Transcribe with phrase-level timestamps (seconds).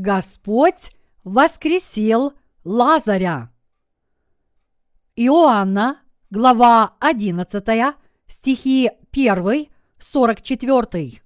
[0.00, 0.92] Господь
[1.24, 3.50] воскресил Лазаря.
[5.16, 7.96] Иоанна, глава 11,
[8.28, 9.66] стихи 1,
[9.98, 11.20] 44.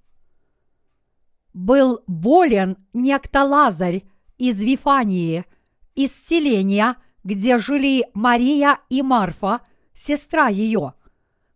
[1.53, 4.05] Был болен некто Лазарь
[4.39, 5.45] из Вифании,
[5.93, 9.61] из селения, где жили Мария и Марфа,
[9.93, 10.95] сестра ее.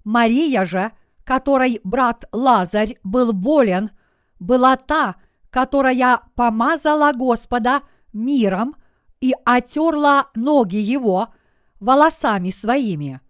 [0.03, 0.91] Мария же,
[1.23, 3.89] которой брат Лазарь был болен,
[4.39, 5.15] была та,
[5.49, 7.81] которая помазала Господа
[8.13, 8.75] миром
[9.21, 11.29] и отерла ноги его
[11.79, 13.21] волосами своими.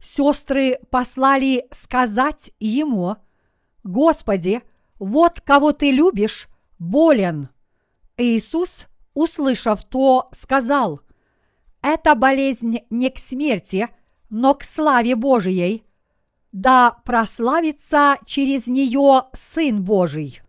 [0.00, 3.16] Сестры послали сказать ему,
[3.82, 4.62] «Господи,
[4.98, 7.48] вот кого ты любишь, болен».
[8.16, 11.00] Иисус, услышав то, сказал,
[11.82, 13.88] «Эта болезнь не к смерти,
[14.30, 15.84] но к славе Божией,
[16.52, 20.40] да прославится через нее Сын Божий».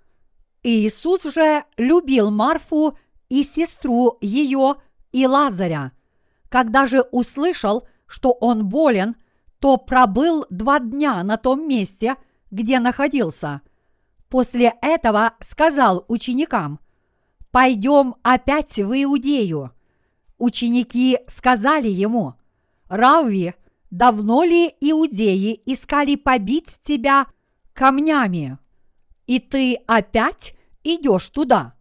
[0.63, 2.97] Иисус же любил Марфу
[3.29, 4.75] и сестру ее
[5.11, 5.91] и Лазаря.
[6.49, 9.15] Когда же услышал, что он болен,
[9.59, 12.15] то пробыл два дня на том месте,
[12.51, 13.61] где находился.
[14.29, 16.79] После этого сказал ученикам,
[17.51, 19.71] «Пойдем опять в Иудею».
[20.37, 22.35] Ученики сказали ему,
[22.87, 23.53] «Равви,
[23.91, 27.27] давно ли иудеи искали побить тебя
[27.73, 28.57] камнями?»
[29.29, 31.75] И ты опять идешь туда?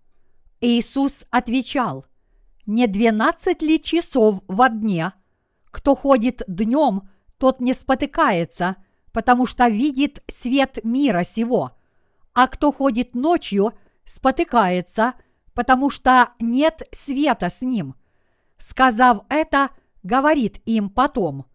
[0.60, 2.04] Иисус отвечал,
[2.66, 5.14] не двенадцать ли часов во дне?
[5.70, 8.76] Кто ходит днем, тот не спотыкается,
[9.12, 11.72] потому что видит свет мира сего,
[12.34, 13.72] а кто ходит ночью,
[14.04, 15.14] спотыкается,
[15.54, 17.94] потому что нет света с ним.
[18.58, 19.70] Сказав это,
[20.02, 21.46] говорит им потом,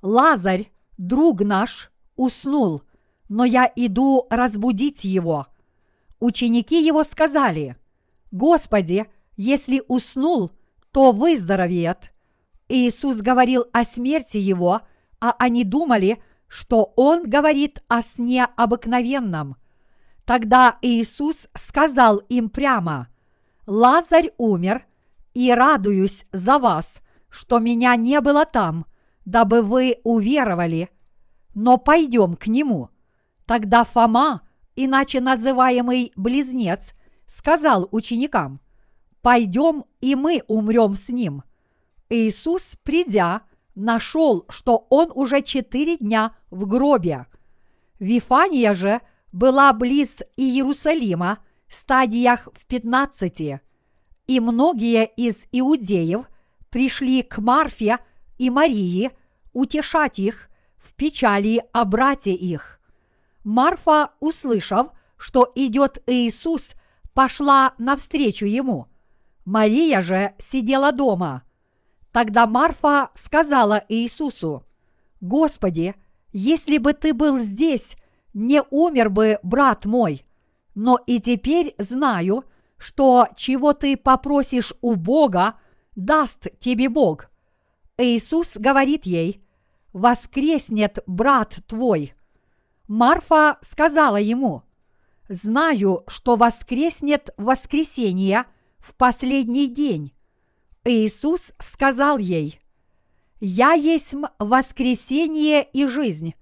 [0.00, 2.82] Лазарь, друг наш, уснул–
[3.28, 5.46] но я иду разбудить его.
[6.20, 7.76] Ученики его сказали,
[8.30, 10.52] Господи, если уснул,
[10.92, 12.12] то выздоровеет.
[12.68, 14.82] Иисус говорил о смерти его,
[15.20, 19.56] а они думали, что он говорит о сне обыкновенном.
[20.24, 23.08] Тогда Иисус сказал им прямо,
[23.66, 24.86] «Лазарь умер,
[25.34, 28.86] и радуюсь за вас, что меня не было там,
[29.24, 30.90] дабы вы уверовали,
[31.54, 32.90] но пойдем к нему».
[33.46, 34.42] Тогда Фома,
[34.76, 36.94] иначе называемый близнец,
[37.26, 38.60] сказал ученикам,
[39.22, 41.42] «Пойдем, и мы умрем с ним».
[42.10, 43.42] Иисус, придя,
[43.74, 47.26] нашел, что он уже четыре дня в гробе.
[47.98, 49.00] Вифания же
[49.32, 51.38] была близ Иерусалима,
[51.68, 53.60] стадиях в пятнадцати,
[54.26, 56.26] и многие из иудеев
[56.70, 57.98] пришли к Марфе
[58.38, 59.10] и Марии
[59.52, 62.80] утешать их в печали о брате их.
[63.44, 64.88] Марфа, услышав,
[65.18, 66.74] что идет Иисус,
[67.12, 68.88] пошла навстречу ему.
[69.44, 71.42] Мария же сидела дома.
[72.10, 74.64] Тогда Марфа сказала Иисусу,
[75.20, 75.94] «Господи,
[76.32, 77.96] если бы ты был здесь,
[78.32, 80.24] не умер бы брат мой,
[80.74, 82.44] но и теперь знаю,
[82.78, 85.54] что чего ты попросишь у Бога,
[85.94, 87.30] даст тебе Бог».
[87.98, 89.44] Иисус говорит ей,
[89.92, 92.14] «Воскреснет брат твой».
[92.86, 94.62] Марфа сказала ему,
[95.28, 98.44] «Знаю, что воскреснет воскресенье
[98.78, 100.12] в последний день».
[100.84, 102.60] Иисус сказал ей,
[103.40, 106.34] «Я есть воскресение и жизнь.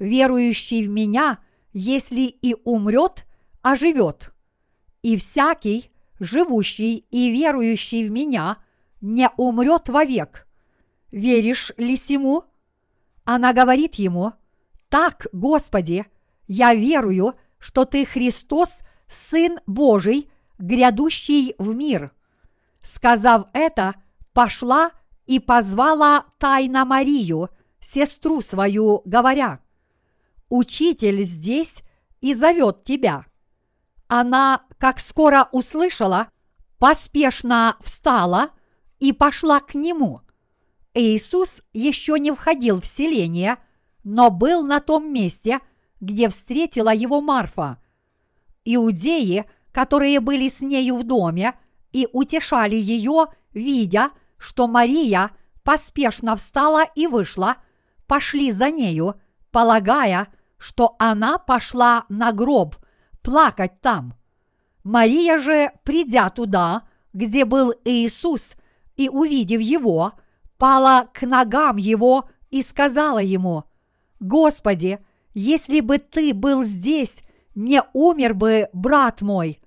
[0.00, 1.38] Верующий в Меня,
[1.72, 3.24] если и умрет,
[3.62, 4.32] оживет.
[5.02, 8.58] И всякий, живущий и верующий в Меня,
[9.00, 10.48] не умрет вовек.
[11.12, 12.44] Веришь ли сему?»
[13.24, 14.32] Она говорит ему–
[14.94, 16.06] так, Господи,
[16.46, 22.12] я верую, что Ты Христос, Сын Божий, грядущий в мир.
[22.80, 23.96] Сказав это,
[24.32, 24.92] пошла
[25.26, 27.48] и позвала тайно Марию,
[27.80, 29.58] сестру свою, говоря,
[30.48, 31.82] «Учитель здесь
[32.20, 33.26] и зовет тебя».
[34.06, 36.28] Она, как скоро услышала,
[36.78, 38.50] поспешно встала
[39.00, 40.20] и пошла к нему.
[40.94, 43.56] Иисус еще не входил в селение–
[44.04, 45.60] но был на том месте,
[46.00, 47.78] где встретила его Марфа.
[48.64, 51.54] Иудеи, которые были с нею в доме
[51.92, 55.30] и утешали ее, видя, что Мария
[55.62, 57.56] поспешно встала и вышла,
[58.06, 59.20] пошли за нею,
[59.50, 60.28] полагая,
[60.58, 62.76] что она пошла на гроб
[63.22, 64.14] плакать там.
[64.82, 66.82] Мария же, придя туда,
[67.14, 68.54] где был Иисус,
[68.96, 70.12] и увидев его,
[70.58, 73.64] пала к ногам его и сказала ему–
[74.24, 75.00] Господи,
[75.34, 77.22] если бы ты был здесь,
[77.54, 79.60] не умер бы брат мой.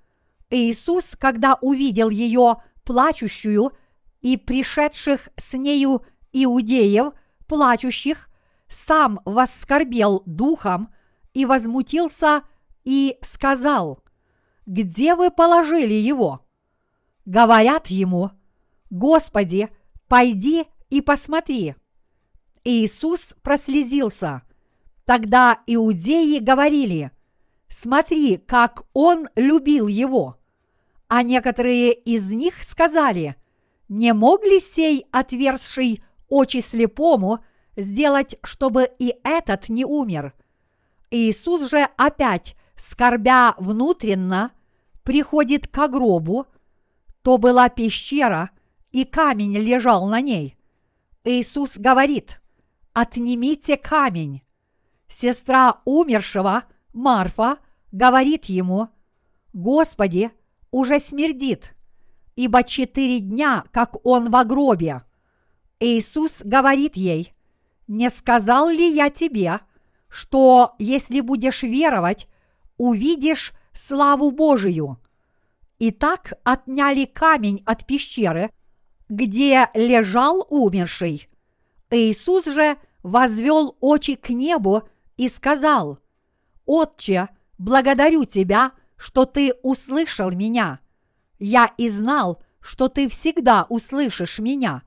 [0.50, 3.74] Иисус, когда увидел ее плачущую
[4.22, 6.02] и пришедших с нею
[6.34, 7.14] иудеев,
[7.46, 8.30] плачущих,
[8.68, 10.92] сам воскорбел духом
[11.36, 12.42] и возмутился
[12.84, 14.04] и сказал,
[14.66, 16.48] «Где вы положили его?»
[17.26, 18.32] Говорят ему,
[18.90, 19.70] «Господи,
[20.08, 21.76] пойди и посмотри».
[22.64, 24.42] Иисус прослезился.
[25.08, 27.12] Тогда иудеи говорили,
[27.70, 30.36] «Смотри, как он любил его».
[31.08, 33.38] А некоторые из них сказали,
[33.88, 37.40] «Не мог ли сей отверзший очи слепому
[37.78, 40.34] сделать, чтобы и этот не умер?»
[41.10, 44.52] Иисус же опять, скорбя внутренно,
[45.04, 46.48] приходит к гробу,
[47.22, 48.50] то была пещера,
[48.92, 50.58] и камень лежал на ней.
[51.24, 52.42] Иисус говорит,
[52.92, 54.42] «Отнимите камень».
[55.10, 56.64] Сестра умершего,
[56.94, 57.58] Марфа,
[57.92, 58.90] говорит ему,
[59.54, 60.32] «Господи,
[60.72, 61.76] уже смердит,
[62.36, 65.04] ибо четыре дня, как он в гробе».
[65.80, 67.34] Иисус говорит ей,
[67.88, 69.60] «Не сказал ли я тебе,
[70.10, 72.28] что если будешь веровать,
[72.78, 75.00] увидишь славу Божию?»
[75.80, 78.52] И так отняли камень от пещеры,
[79.10, 81.30] где лежал умерший.
[81.92, 84.84] Иисус же возвел очи к небу
[85.18, 86.00] и сказал,
[86.66, 90.80] «Отче, благодарю Тебя, что Ты услышал меня.
[91.40, 94.84] Я и знал, что Ты всегда услышишь меня,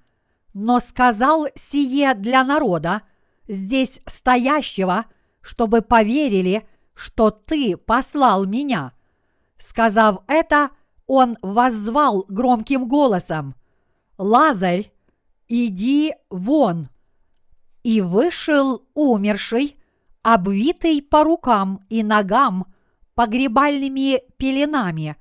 [0.54, 3.02] но сказал сие для народа,
[3.48, 5.06] здесь стоящего,
[5.40, 8.92] чтобы поверили, что Ты послал меня».
[9.58, 10.70] Сказав это,
[11.06, 13.54] он воззвал громким голосом,
[14.16, 14.92] «Лазарь,
[15.48, 16.88] иди вон!»
[17.82, 19.79] И вышел умерший,
[20.22, 22.66] обвитый по рукам и ногам
[23.14, 25.16] погребальными пеленами,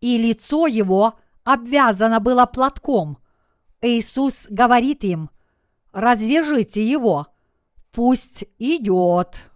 [0.00, 3.18] и лицо его обвязано было платком.
[3.80, 5.30] Иисус говорит им,
[5.92, 7.28] «Развяжите его,
[7.92, 9.50] пусть идет».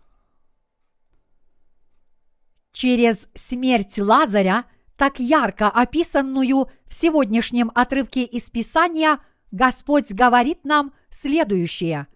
[2.73, 4.65] Через смерть Лазаря–
[4.97, 9.19] так ярко описанную в сегодняшнем отрывке из Писания,
[9.51, 12.07] Господь говорит нам следующее.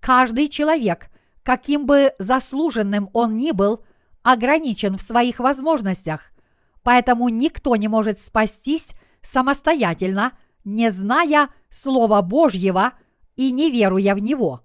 [0.00, 1.08] Каждый человек,
[1.46, 3.84] каким бы заслуженным он ни был,
[4.22, 6.32] ограничен в своих возможностях,
[6.82, 12.94] поэтому никто не может спастись самостоятельно, не зная Слова Божьего
[13.36, 14.64] и не веруя в Него.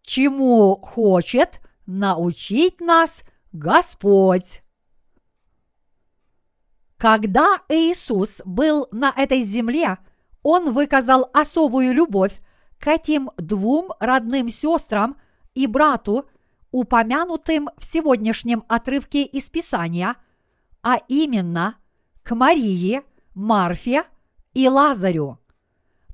[0.00, 4.62] Чему хочет– научить нас Господь.
[6.96, 9.98] Когда Иисус был на этой земле,
[10.42, 12.32] Он выказал особую любовь
[12.78, 15.16] к этим двум родным сестрам
[15.54, 16.26] и брату,
[16.70, 20.16] упомянутым в сегодняшнем отрывке из Писания,
[20.82, 21.76] а именно
[22.22, 23.02] к Марии,
[23.34, 24.04] Марфе
[24.54, 25.38] и Лазарю.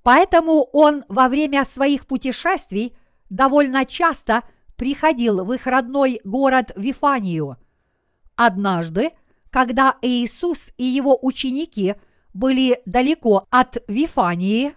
[0.02, 2.96] Поэтому он во время своих путешествий
[3.30, 4.42] довольно часто–
[4.78, 7.58] приходил в их родной город Вифанию.
[8.36, 9.10] Однажды,
[9.50, 11.97] когда Иисус и его ученики
[12.35, 14.75] были далеко от Вифании,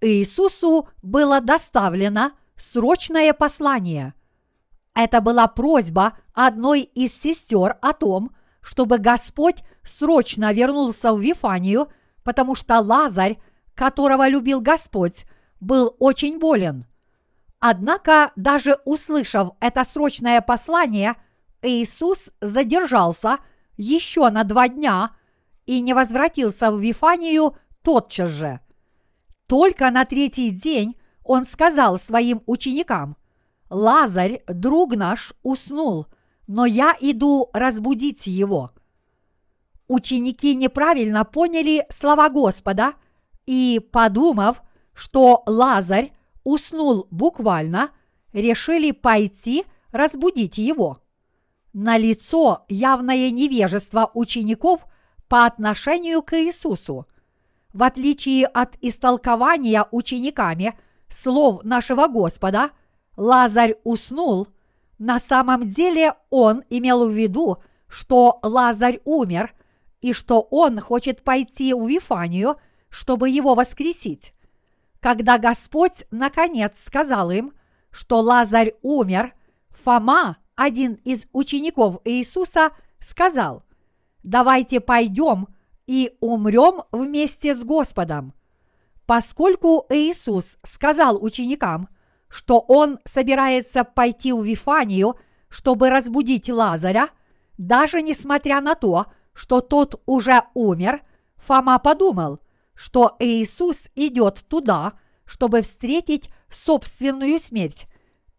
[0.00, 4.14] Иисусу было доставлено срочное послание.
[4.94, 11.88] Это была просьба одной из сестер о том, чтобы Господь срочно вернулся в Вифанию,
[12.22, 13.38] потому что Лазарь,
[13.74, 15.24] которого любил Господь,
[15.60, 16.86] был очень болен–
[17.60, 21.16] Однако, даже услышав это срочное послание,
[21.62, 23.38] Иисус задержался
[23.76, 25.16] еще на два дня
[25.68, 28.60] и не возвратился в Вифанию тотчас же.
[29.46, 33.18] Только на третий день он сказал своим ученикам,
[33.68, 36.06] «Лазарь, друг наш, уснул,
[36.46, 38.70] но я иду разбудить его».
[39.88, 42.94] Ученики неправильно поняли слова Господа
[43.44, 44.62] и, подумав,
[44.94, 46.12] что Лазарь
[46.44, 47.90] уснул буквально,
[48.32, 50.96] решили пойти разбудить его.
[51.74, 54.86] На лицо явное невежество учеников
[55.28, 57.06] по отношению к Иисусу.
[57.72, 62.70] В отличие от истолкования учениками слов нашего Господа,
[63.16, 64.48] Лазарь уснул,
[64.98, 67.58] на самом деле он имел в виду,
[67.88, 69.54] что Лазарь умер
[70.00, 72.56] и что он хочет пойти в Вифанию,
[72.88, 74.34] чтобы его воскресить.
[75.00, 77.52] Когда Господь наконец сказал им,
[77.90, 79.34] что Лазарь умер,
[79.70, 83.62] Фома, один из учеников Иисуса, сказал,
[84.22, 85.48] давайте пойдем
[85.86, 88.34] и умрем вместе с Господом.
[89.06, 91.88] Поскольку Иисус сказал ученикам,
[92.28, 95.16] что Он собирается пойти в Вифанию
[95.48, 97.10] чтобы разбудить Лазаря,
[97.56, 101.02] даже несмотря на то, что тот уже умер,
[101.36, 102.40] Фома подумал,
[102.74, 104.94] что Иисус идет туда,
[105.24, 107.86] чтобы встретить собственную смерть.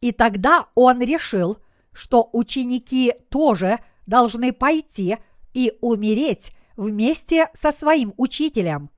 [0.02, 1.60] И тогда он решил,
[1.92, 5.18] что ученики тоже должны пойти
[5.54, 8.90] и умереть вместе со своим учителем.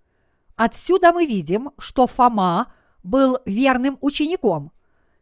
[0.56, 2.72] Отсюда мы видим, что Фома
[3.04, 4.72] был верным учеником.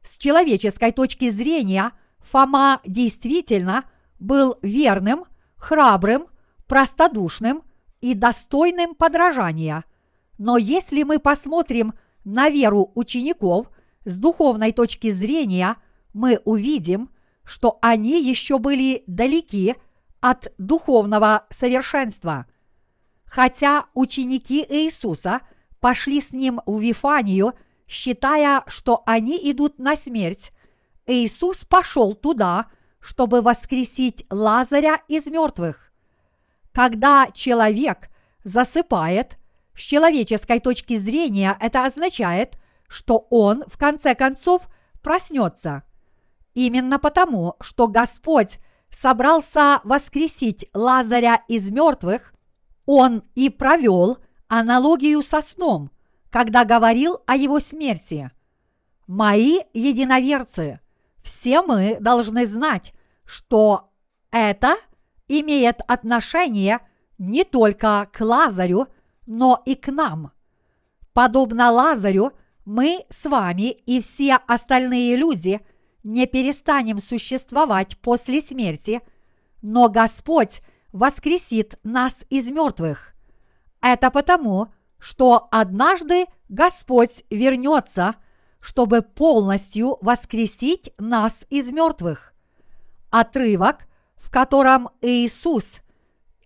[0.03, 3.86] С человеческой точки зрения Фома действительно
[4.19, 6.27] был верным, храбрым,
[6.67, 7.63] простодушным
[8.01, 9.86] и достойным подражания.
[10.38, 11.93] Но если мы посмотрим
[12.24, 13.69] на веру учеников
[14.05, 15.77] с духовной точки зрения,
[16.13, 17.09] мы увидим,
[17.43, 19.75] что они еще были далеки
[20.21, 22.45] от духовного совершенства.
[23.25, 25.41] Хотя ученики Иисуса
[25.79, 27.53] пошли с ним в Вифанию,
[27.88, 30.51] считая, что они идут на смерть,
[31.05, 32.67] Иисус пошел туда,
[32.99, 35.91] чтобы воскресить Лазаря из мертвых.
[36.71, 38.09] Когда человек
[38.43, 39.38] засыпает,
[39.75, 42.57] с человеческой точки зрения это означает,
[42.88, 44.67] что он в конце концов
[45.01, 45.83] проснется.
[46.53, 48.59] Именно потому, что Господь
[48.89, 52.34] собрался воскресить Лазаря из мертвых,
[52.86, 54.17] он и провел
[54.48, 55.91] аналогию со сном,
[56.29, 58.31] когда говорил о его смерти.
[59.08, 60.79] Мои единоверцы,
[61.22, 62.93] все мы должны знать,
[63.25, 63.91] что
[64.31, 64.75] это
[65.27, 66.79] имеет отношение
[67.17, 68.88] не только к Лазарю,
[69.25, 70.31] но и к нам.
[71.13, 72.31] Подобно Лазарю,
[72.65, 75.62] мы с вами и все остальные люди
[76.03, 79.01] не перестанем существовать после смерти,
[79.61, 83.13] но Господь воскресит нас из мертвых.
[83.81, 88.15] Это потому, что однажды Господь вернется,
[88.59, 92.33] чтобы полностью воскресить нас из мертвых.
[93.09, 95.81] Отрывок, в котором Иисус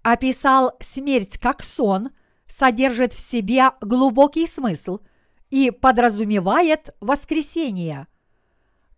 [0.03, 2.11] описал смерть как сон,
[2.47, 4.99] содержит в себе глубокий смысл
[5.49, 8.07] и подразумевает воскресение.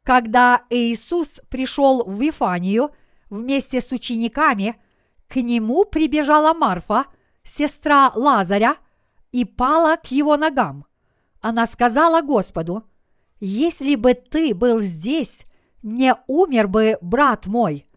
[0.05, 2.91] Когда Иисус пришел в Вифанию
[3.31, 4.79] вместе с учениками,
[5.27, 7.05] к нему прибежала Марфа,
[7.43, 8.77] сестра Лазаря,
[9.31, 10.85] и пала к его ногам.
[11.41, 12.83] Она сказала Господу,
[13.39, 15.45] «Если бы ты был здесь,
[15.81, 17.88] не умер бы брат мой,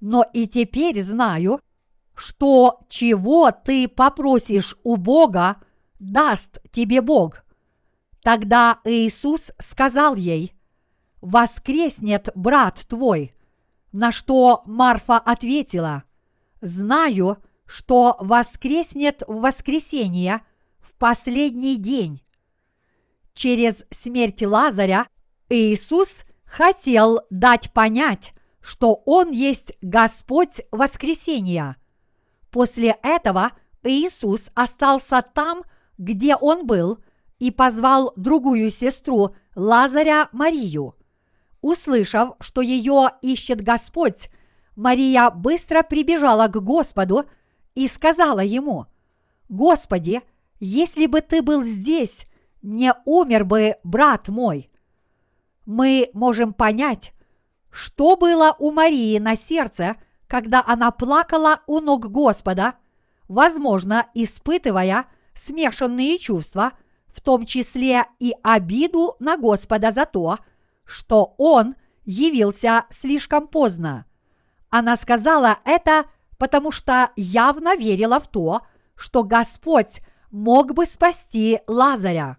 [0.00, 1.60] но и теперь знаю,
[2.14, 5.56] что чего ты попросишь у Бога,
[5.98, 7.44] даст тебе Бог».
[8.22, 10.55] Тогда Иисус сказал ей,
[11.20, 13.34] «Воскреснет брат твой».
[13.92, 16.04] На что Марфа ответила,
[16.60, 20.42] «Знаю, что воскреснет в воскресенье
[20.80, 22.22] в последний день».
[23.34, 25.08] Через смерть Лазаря
[25.48, 31.76] Иисус хотел дать понять, что Он есть Господь воскресения.
[32.50, 35.62] После этого Иисус остался там,
[35.98, 36.98] где Он был,
[37.38, 40.94] и позвал другую сестру Лазаря Марию.
[41.60, 44.30] Услышав, что ее ищет Господь,
[44.76, 47.24] Мария быстро прибежала к Господу
[47.74, 48.86] и сказала ему,
[49.48, 50.22] «Господи,
[50.60, 52.26] если бы ты был здесь,
[52.62, 54.70] не умер бы брат мой»
[55.66, 57.12] мы можем понять,
[57.70, 59.96] что было у Марии на сердце,
[60.28, 62.76] когда она плакала у ног Господа,
[63.28, 66.72] возможно, испытывая смешанные чувства,
[67.08, 70.44] в том числе и обиду на Господа за то, что
[71.38, 71.74] Он
[72.04, 74.06] явился слишком поздно.
[74.70, 76.06] Она сказала это,
[76.38, 78.62] потому что явно верила в то,
[78.94, 80.00] что Господь
[80.30, 82.38] мог бы спасти Лазаря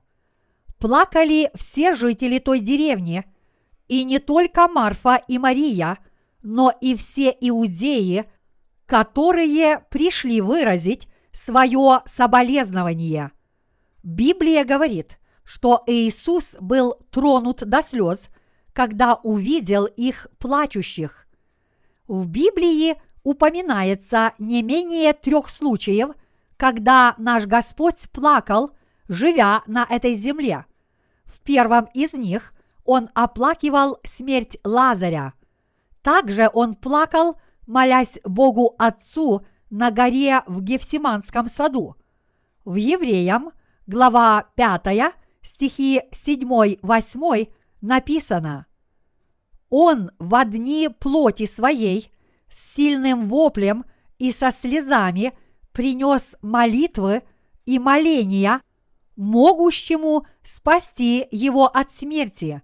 [0.80, 3.25] плакали все жители той деревни,
[3.88, 5.98] и не только Марфа и Мария,
[6.42, 8.25] но и все иудеи,
[8.86, 13.32] которые пришли выразить свое соболезнование.
[14.04, 18.30] Библия говорит, что Иисус был тронут до слез,
[18.77, 21.25] когда увидел их плачущих.
[22.07, 26.10] В Библии упоминается не менее трех случаев,
[26.57, 28.69] когда наш Господь плакал
[29.07, 30.67] живя на этой земле.
[31.25, 32.53] В первом из них
[32.86, 35.34] он оплакивал смерть Лазаря.
[36.03, 41.96] Также он плакал, молясь Богу Отцу на горе в Гефсиманском саду.
[42.63, 43.53] В Евреям,
[43.88, 48.67] глава 5, стихи 7-8 написано
[49.70, 52.12] «Он в дни плоти своей
[52.50, 53.86] с сильным воплем
[54.18, 55.34] и со слезами
[55.74, 57.24] принес молитвы
[57.66, 58.62] и моления
[59.18, 62.62] могущему спасти его от смерти.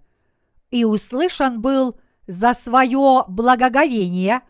[0.70, 4.40] И услышан был за свое благоговение,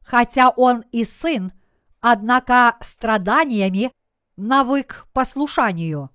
[0.00, 1.52] хотя он и сын,
[2.00, 3.92] однако страданиями
[4.36, 6.10] навык послушанию.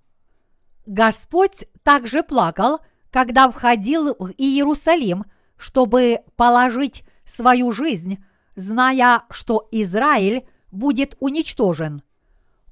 [0.86, 2.80] Господь также плакал,
[3.12, 5.25] когда входил в Иерусалим,
[5.57, 8.24] чтобы положить свою жизнь,
[8.55, 12.01] зная, что Израиль будет уничтожен.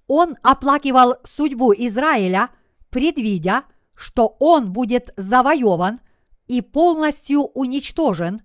[0.07, 2.49] Он оплакивал судьбу Израиля,
[2.89, 3.63] предвидя,
[3.95, 5.99] что он будет завоеван
[6.47, 8.41] и полностью уничтожен,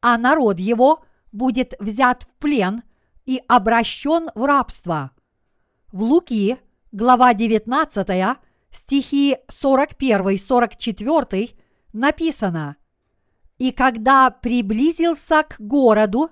[0.00, 2.82] а народ его будет взят в плен
[3.24, 5.12] и обращен в рабство.
[5.92, 6.58] В Луки,
[6.92, 8.38] глава 19,
[8.70, 11.54] стихи 41-44
[11.92, 12.76] написано
[13.60, 16.30] «И когда приблизился к городу,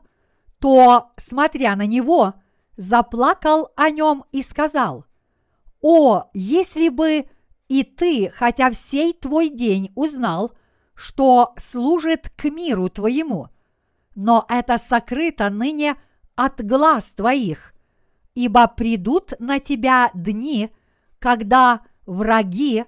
[0.61, 2.33] то, смотря на него,
[2.79, 5.05] заплакал о нем и сказал,
[5.83, 7.29] «О, если бы
[7.69, 10.53] и ты, хотя всей твой день узнал,
[10.95, 13.49] что служит к миру твоему,
[14.15, 15.97] но это сокрыто ныне
[16.35, 17.75] от глаз твоих,
[18.35, 20.71] ибо придут на тебя дни,
[21.19, 22.87] когда враги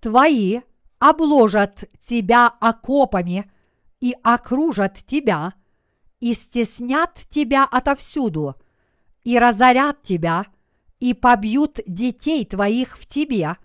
[0.00, 0.62] твои
[0.98, 3.50] обложат тебя окопами
[4.00, 5.54] и окружат тебя,
[6.20, 8.56] и стеснят тебя отовсюду,
[9.24, 10.46] и разорят тебя,
[11.00, 13.56] и побьют детей твоих в тебе,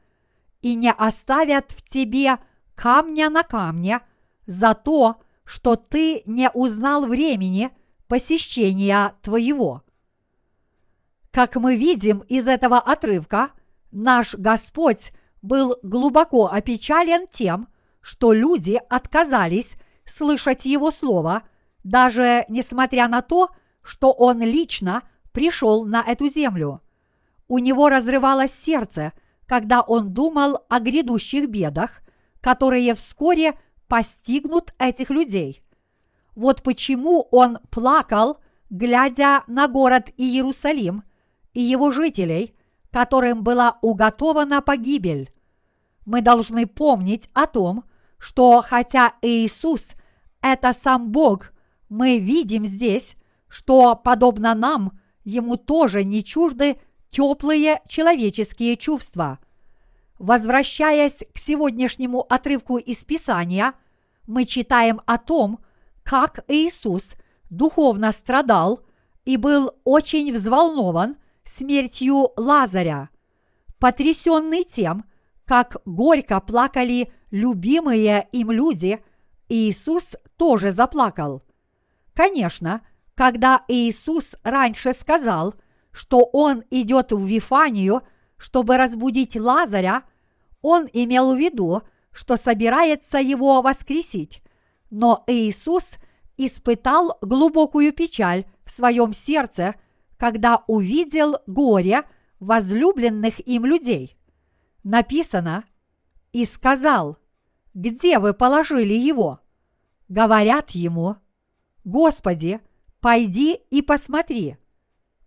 [0.61, 2.37] и не оставят в тебе
[2.75, 4.01] камня на камне
[4.45, 7.71] за то, что ты не узнал времени
[8.07, 9.83] посещения твоего.
[11.31, 13.51] Как мы видим из этого отрывка,
[13.91, 17.67] наш Господь был глубоко опечален тем,
[18.01, 19.75] что люди отказались
[20.11, 21.43] слышать Его Слово,
[21.83, 23.49] даже несмотря на то,
[23.81, 26.81] что Он лично пришел на эту землю.
[27.47, 29.13] У него разрывалось сердце,
[29.45, 32.01] когда он думал о грядущих бедах,
[32.39, 35.61] которые вскоре постигнут этих людей.
[36.35, 38.37] Вот почему он плакал,
[38.69, 41.03] глядя на город Иерусалим
[41.53, 42.55] и его жителей,
[42.89, 45.33] которым была уготована погибель.
[46.05, 47.83] Мы должны помнить о том,
[48.17, 49.91] что хотя Иисус–
[50.41, 51.51] это сам Бог,
[51.89, 53.15] мы видим здесь,
[53.47, 56.77] что, подобно нам, ему тоже не чужды
[57.09, 59.39] теплые человеческие чувства.
[60.17, 63.73] Возвращаясь к сегодняшнему отрывку из Писания,
[64.27, 65.59] мы читаем о том,
[66.03, 67.15] как Иисус
[67.49, 68.81] духовно страдал
[69.25, 73.09] и был очень взволнован смертью Лазаря.
[73.79, 75.05] Потрясенный тем,
[75.45, 79.03] как горько плакали любимые им люди,
[79.51, 81.43] Иисус тоже заплакал.
[82.13, 82.81] Конечно,
[83.15, 85.55] когда Иисус раньше сказал,
[85.91, 88.01] что Он идет в Вифанию,
[88.37, 90.03] чтобы разбудить Лазаря,
[90.61, 91.81] Он имел в виду,
[92.13, 94.41] что собирается его воскресить.
[94.89, 95.97] Но Иисус
[96.37, 99.75] испытал глубокую печаль в своем сердце,
[100.15, 102.03] когда увидел горе
[102.39, 104.17] возлюбленных им людей.
[104.85, 105.65] Написано
[106.31, 107.17] «И сказал,
[107.73, 109.40] где вы положили его?»
[110.11, 111.15] Говорят ему,
[111.85, 112.59] «Господи,
[112.99, 114.57] пойди и посмотри».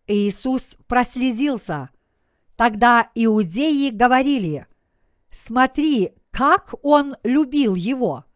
[0.07, 1.89] Иисус прослезился.
[2.55, 4.67] Тогда иудеи говорили,
[5.31, 8.27] смотри, как он любил его.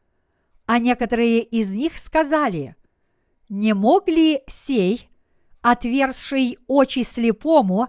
[0.65, 2.77] А некоторые из них сказали,
[3.51, 5.11] не мог ли сей,
[5.61, 7.89] отверзший очи слепому,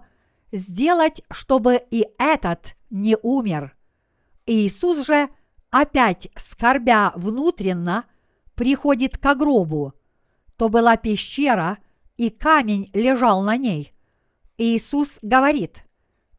[0.51, 3.73] сделать, чтобы и этот не умер?
[4.45, 5.29] Иисус же,
[5.69, 8.03] опять скорбя внутренно,
[8.59, 9.93] приходит к гробу.
[10.57, 11.77] То была пещера,
[12.17, 13.93] и камень лежал на ней.
[14.57, 15.85] Иисус говорит,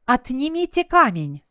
[0.05, 1.43] «Отнимите камень».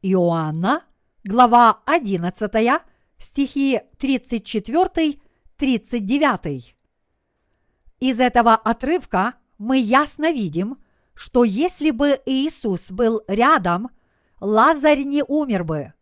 [0.00, 0.84] Иоанна,
[1.24, 2.82] глава 11,
[3.18, 6.74] стихи 34-39.
[7.98, 10.76] Из этого отрывка мы ясно видим,
[11.14, 13.90] что если бы Иисус был рядом,
[14.38, 15.92] Лазарь не умер бы.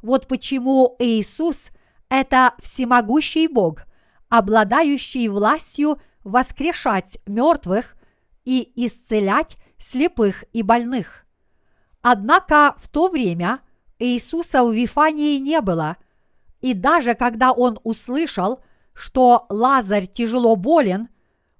[0.00, 1.70] Вот почему Иисус–
[2.08, 3.86] это всемогущий Бог,
[4.28, 7.96] обладающий властью воскрешать мертвых
[8.44, 11.24] и исцелять слепых и больных.
[12.02, 13.60] Однако в то время
[13.98, 15.96] Иисуса в Вифании не было,
[16.60, 18.60] и даже когда он услышал,
[18.92, 21.08] что Лазарь тяжело болен,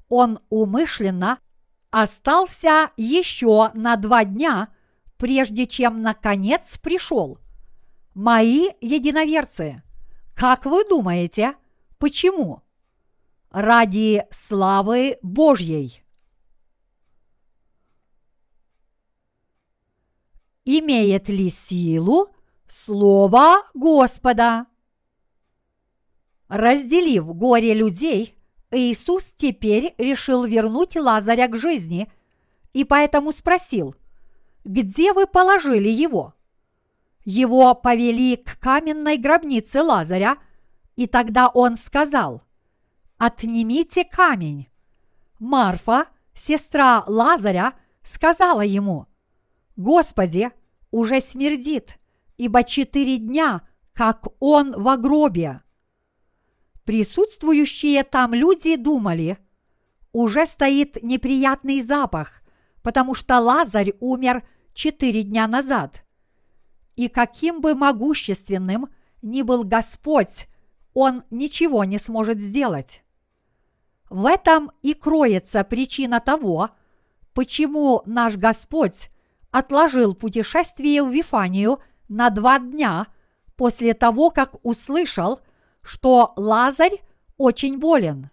[0.09, 1.39] он умышленно
[1.91, 4.69] остался еще на два дня,
[5.17, 7.39] прежде чем наконец пришел.
[8.15, 9.83] Мои единоверцы,
[10.37, 11.57] как вы думаете,
[11.99, 12.63] почему?
[13.57, 16.03] ради славы Божьей.
[20.67, 22.29] Имеет ли силу
[22.69, 24.67] Слово Господа?
[26.49, 28.37] Разделив горе людей,
[28.71, 32.13] Иисус теперь решил вернуть Лазаря к жизни
[32.75, 33.95] и поэтому спросил,
[34.65, 36.35] где вы положили его?
[37.27, 40.39] Его повели к каменной гробнице Лазаря,
[40.95, 42.45] и тогда он сказал,
[43.19, 44.69] «Отнимите камень».
[45.41, 49.09] Марфа, сестра Лазаря, сказала ему,
[49.75, 50.53] «Господи,
[50.93, 51.99] уже смердит,
[52.37, 55.63] ибо четыре дня, как он в гробе».
[56.85, 59.39] Присутствующие там люди думали,
[60.13, 62.41] уже стоит неприятный запах,
[62.85, 66.06] потому что Лазарь умер четыре дня назад.
[66.97, 68.89] И каким бы могущественным
[69.23, 70.49] ни был Господь,
[70.95, 73.03] он ничего не сможет сделать.
[74.09, 76.71] В этом и кроется причина того,
[77.35, 79.11] почему наш Господь
[79.51, 83.09] отложил путешествие в Вифанию на два дня
[83.57, 85.41] после того, как услышал,
[85.83, 87.03] что Лазарь
[87.37, 88.31] очень болен.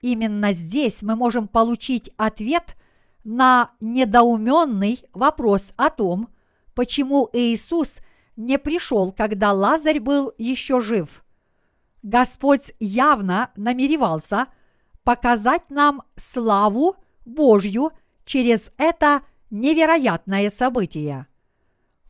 [0.00, 2.76] Именно здесь мы можем получить ответ
[3.24, 6.28] на недоуменный вопрос о том,
[6.74, 7.98] почему Иисус
[8.36, 11.24] не пришел, когда Лазарь был еще жив.
[12.02, 14.48] Господь явно намеревался
[15.04, 17.92] показать нам славу Божью
[18.24, 21.26] через это невероятное событие.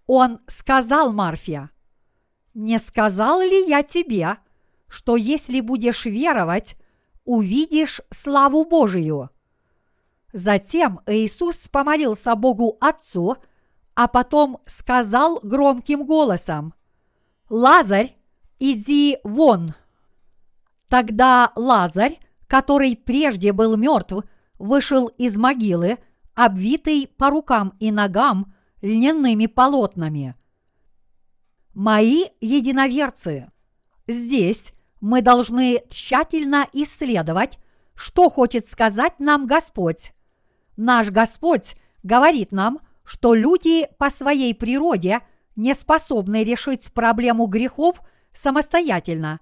[0.07, 1.70] Он сказал Марфе,
[2.55, 4.37] «Не сказал ли я тебе,
[4.88, 6.77] что если будешь веровать,
[7.25, 9.31] увидишь славу Божию?»
[10.33, 13.37] Затем Иисус помолился Богу Отцу,
[13.94, 16.74] а потом сказал громким голосом,
[17.48, 18.16] «Лазарь,
[18.59, 19.74] иди вон!»
[20.88, 24.24] Тогда Лазарь, который прежде был мертв,
[24.59, 25.98] вышел из могилы,
[26.35, 30.37] обвитый по рукам и ногам льняными полотнами.
[31.74, 33.50] Мои единоверцы,
[34.07, 37.59] здесь мы должны тщательно исследовать,
[37.94, 40.12] что хочет сказать нам Господь.
[40.76, 45.20] Наш Господь говорит нам, что люди по своей природе
[45.56, 48.00] не способны решить проблему грехов
[48.32, 49.40] самостоятельно.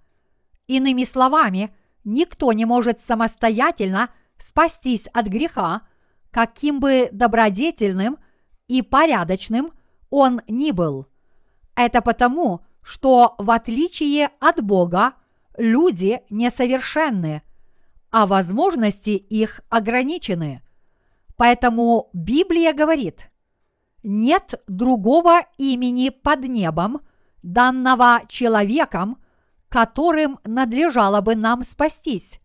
[0.67, 5.83] Иными словами, никто не может самостоятельно спастись от греха,
[6.31, 8.19] каким бы добродетельным
[8.69, 9.73] и порядочным
[10.11, 11.07] он ни был.
[11.75, 15.15] Это потому, что в отличие от Бога
[15.57, 17.43] люди несовершенны,
[18.11, 20.63] а возможности их ограничены–
[21.41, 23.30] Поэтому Библия говорит,
[24.03, 27.01] нет другого имени под небом,
[27.43, 29.19] данного человеком,
[29.69, 32.41] которым надлежало бы нам спастись.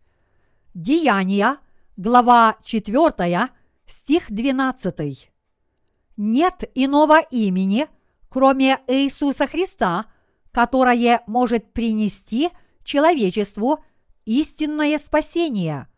[0.74, 1.58] Деяния,
[1.96, 3.50] глава 4,
[3.86, 5.30] стих 12.
[6.16, 7.88] Нет иного имени,
[8.28, 10.06] кроме Иисуса Христа,
[10.52, 12.50] которое может принести
[12.84, 13.84] человечеству
[14.24, 15.88] истинное спасение–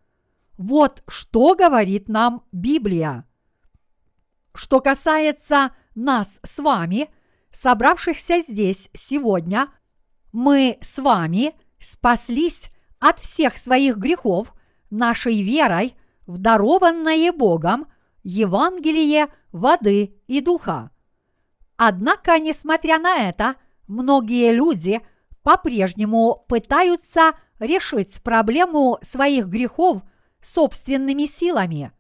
[0.59, 3.25] вот что говорит нам Библия.
[4.59, 7.09] Что касается нас с вами,
[7.53, 9.69] собравшихся здесь сегодня,
[10.33, 14.53] мы с вами спаслись от всех своих грехов
[14.91, 15.95] нашей верой
[16.27, 17.87] в дарованное Богом
[18.25, 20.91] Евангелие воды и духа.
[21.77, 23.55] Однако, несмотря на это,
[23.87, 25.01] многие люди
[25.45, 30.03] по-прежнему пытаются решить проблему своих грехов–
[30.41, 31.93] собственными силами.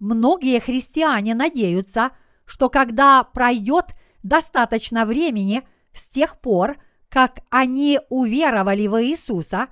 [0.00, 2.10] Многие христиане надеются,
[2.44, 6.76] что когда пройдет достаточно времени с тех пор,
[7.08, 9.68] как они уверовали в Иисуса,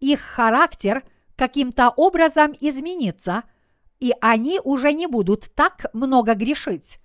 [0.00, 1.04] их характер
[1.36, 3.44] каким-то образом изменится,
[4.00, 6.98] и они уже не будут так много грешить.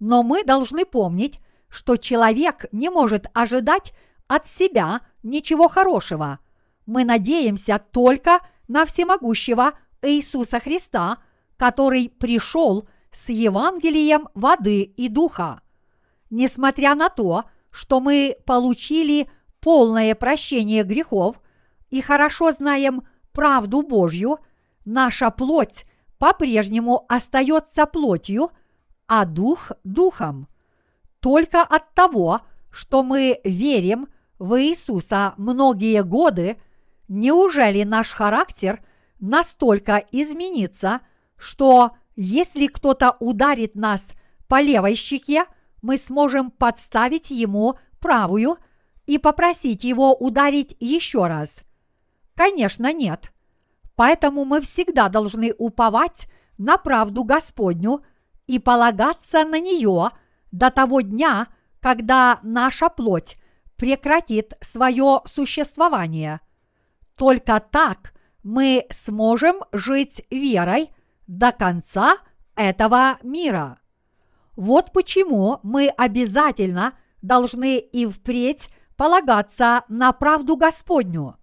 [0.00, 3.92] Но мы должны помнить, что человек не может ожидать
[4.28, 6.38] от себя ничего хорошего.
[6.84, 11.18] Мы надеемся только на всемогущего Иисуса Христа,
[11.56, 15.60] который пришел с Евангелием воды и духа.
[16.30, 19.28] Несмотря на то, что мы получили
[19.60, 21.40] полное прощение грехов
[21.90, 24.38] и хорошо знаем правду Божью,
[24.84, 25.86] наша плоть
[26.18, 28.50] по-прежнему остается плотью,
[29.06, 30.48] а дух– духом.
[31.20, 32.40] Только от того,
[32.70, 36.60] что мы верим в Иисуса многие годы,
[37.08, 38.82] неужели наш характер–
[39.20, 41.00] настолько изменится,
[41.38, 44.12] что если кто-то ударит нас
[44.48, 45.44] по левой щеке,
[45.82, 48.58] мы сможем подставить ему правую
[49.06, 51.62] и попросить его ударить еще раз?
[52.34, 53.32] Конечно, нет.
[53.94, 58.02] Поэтому мы всегда должны уповать на правду Господню
[58.46, 60.10] и полагаться на нее
[60.52, 61.48] до того дня,
[61.80, 63.36] когда наша плоть
[63.76, 66.40] прекратит свое существование.
[67.16, 70.90] Только так мы сможем жить верой
[71.26, 72.18] до конца
[72.54, 73.80] этого мира.
[74.56, 81.36] Вот почему мы обязательно должны и впредь полагаться на правду Господню.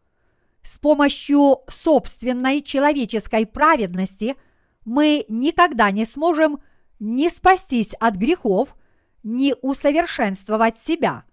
[0.64, 4.36] С помощью собственной человеческой праведности
[4.86, 6.60] мы никогда не сможем
[7.00, 8.76] ни спастись от грехов,
[9.24, 11.26] ни усовершенствовать себя.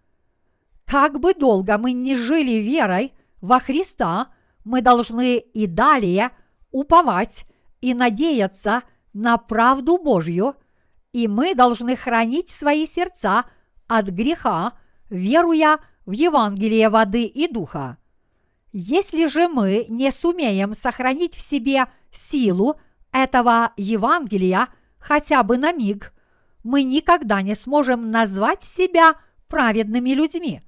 [0.85, 4.33] Как бы долго мы ни жили верой во Христа,
[4.65, 6.33] мы должны и далее
[6.73, 7.47] уповать
[7.81, 10.55] и надеяться на правду Божью,
[11.13, 13.47] и мы должны хранить свои сердца
[13.89, 14.75] от греха,
[15.09, 17.99] веруя в Евангелие воды и духа.
[18.73, 22.81] Если же мы не сумеем сохранить в себе силу
[23.13, 26.13] этого Евангелия хотя бы на миг,
[26.63, 29.17] мы никогда не сможем назвать себя
[29.49, 30.63] праведными людьми.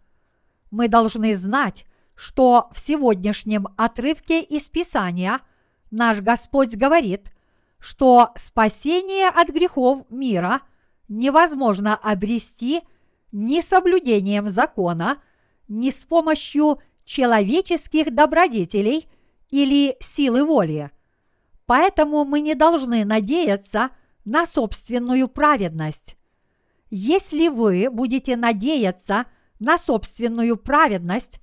[0.70, 1.84] Мы должны знать,
[2.16, 5.40] что в сегодняшнем отрывке из Писания
[5.92, 7.32] наш Господь говорит,
[7.78, 10.62] что спасение от грехов мира
[11.08, 12.82] невозможно обрести
[13.30, 15.22] ни соблюдением закона,
[15.68, 19.08] ни с помощью человеческих добродетелей
[19.50, 20.90] или силы воли.
[21.66, 23.90] Поэтому мы не должны надеяться
[24.24, 26.16] на собственную праведность.
[26.90, 29.26] Если вы будете надеяться
[29.58, 31.40] на собственную праведность,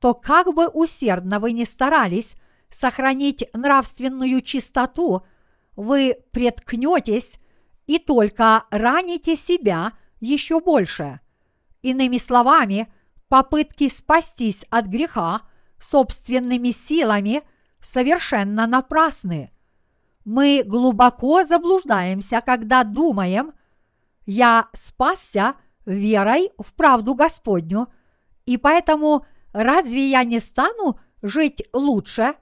[0.00, 2.36] то как бы усердно вы ни старались
[2.70, 5.24] сохранить нравственную чистоту,
[5.76, 7.38] вы преткнетесь
[7.86, 11.20] и только раните себя еще больше.
[11.82, 12.92] Иными словами,
[13.28, 15.42] попытки спастись от греха
[15.80, 17.42] собственными силами
[17.80, 19.50] совершенно напрасны.
[20.24, 23.52] Мы глубоко заблуждаемся, когда думаем,
[24.24, 27.88] я спасся верой в правду Господню,
[28.46, 32.34] и поэтому разве я не стану жить лучше,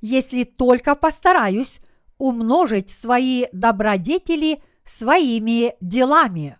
[0.00, 1.80] если только постараюсь
[2.18, 6.58] умножить свои добродетели своими делами?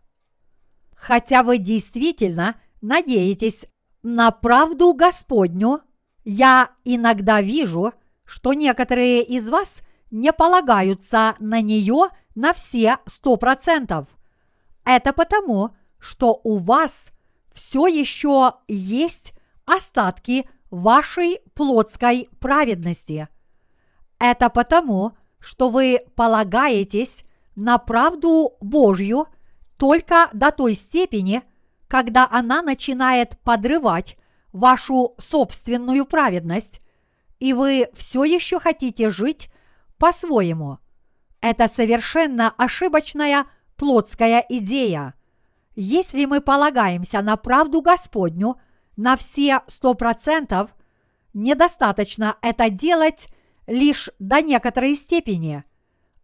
[0.94, 3.66] Хотя вы действительно надеетесь
[4.02, 5.80] на правду Господню,
[6.24, 7.92] я иногда вижу,
[8.24, 14.06] что некоторые из вас не полагаются на нее на все сто процентов.
[14.84, 17.10] Это потому, что у вас
[17.52, 19.34] все еще есть
[19.66, 23.28] остатки вашей плотской праведности.
[24.18, 27.24] Это потому, что вы полагаетесь
[27.56, 29.26] на правду Божью
[29.76, 31.42] только до той степени,
[31.88, 34.16] когда она начинает подрывать
[34.52, 36.80] вашу собственную праведность,
[37.38, 39.50] и вы все еще хотите жить
[39.98, 40.78] по-своему.
[41.40, 45.14] Это совершенно ошибочная плотская идея.
[45.74, 48.60] Если мы полагаемся на правду Господню
[48.96, 50.74] на все сто процентов,
[51.32, 53.28] недостаточно это делать
[53.66, 55.64] лишь до некоторой степени.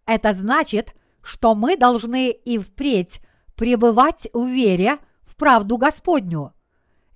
[0.04, 3.20] Это значит, что мы должны и впредь
[3.56, 4.98] пребывать в вере
[5.36, 6.52] правду Господню.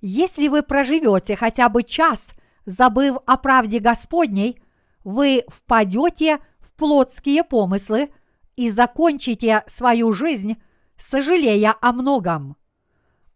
[0.01, 2.33] Если вы проживете хотя бы час,
[2.65, 4.61] забыв о правде Господней,
[5.03, 8.11] вы впадете в плотские помыслы
[8.55, 10.57] и закончите свою жизнь,
[10.97, 12.55] сожалея о многом.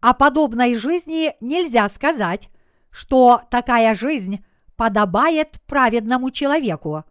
[0.05, 2.51] О подобной жизни нельзя сказать,
[2.91, 7.05] что такая жизнь подобает праведному человеку.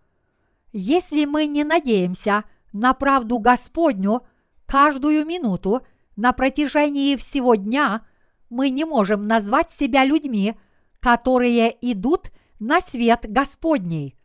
[0.72, 4.22] Если мы не надеемся на правду Господню
[4.64, 8.06] каждую минуту на протяжении всего дня
[8.48, 10.54] мы не можем назвать себя людьми,
[11.00, 12.30] которые идут
[12.60, 14.16] на свет Господний.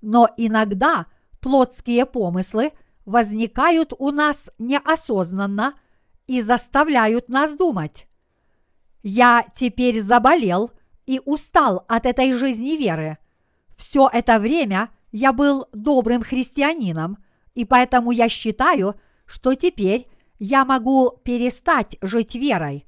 [0.00, 1.08] Но иногда
[1.40, 2.72] плотские помыслы
[3.04, 5.74] возникают у нас неосознанно
[6.26, 8.08] и заставляют нас думать.
[9.06, 10.70] Я теперь заболел
[11.04, 13.18] и устал от этой жизни веры.
[13.76, 17.18] Все это время я был добрым христианином,
[17.54, 22.86] и поэтому я считаю, что теперь я могу перестать жить верой.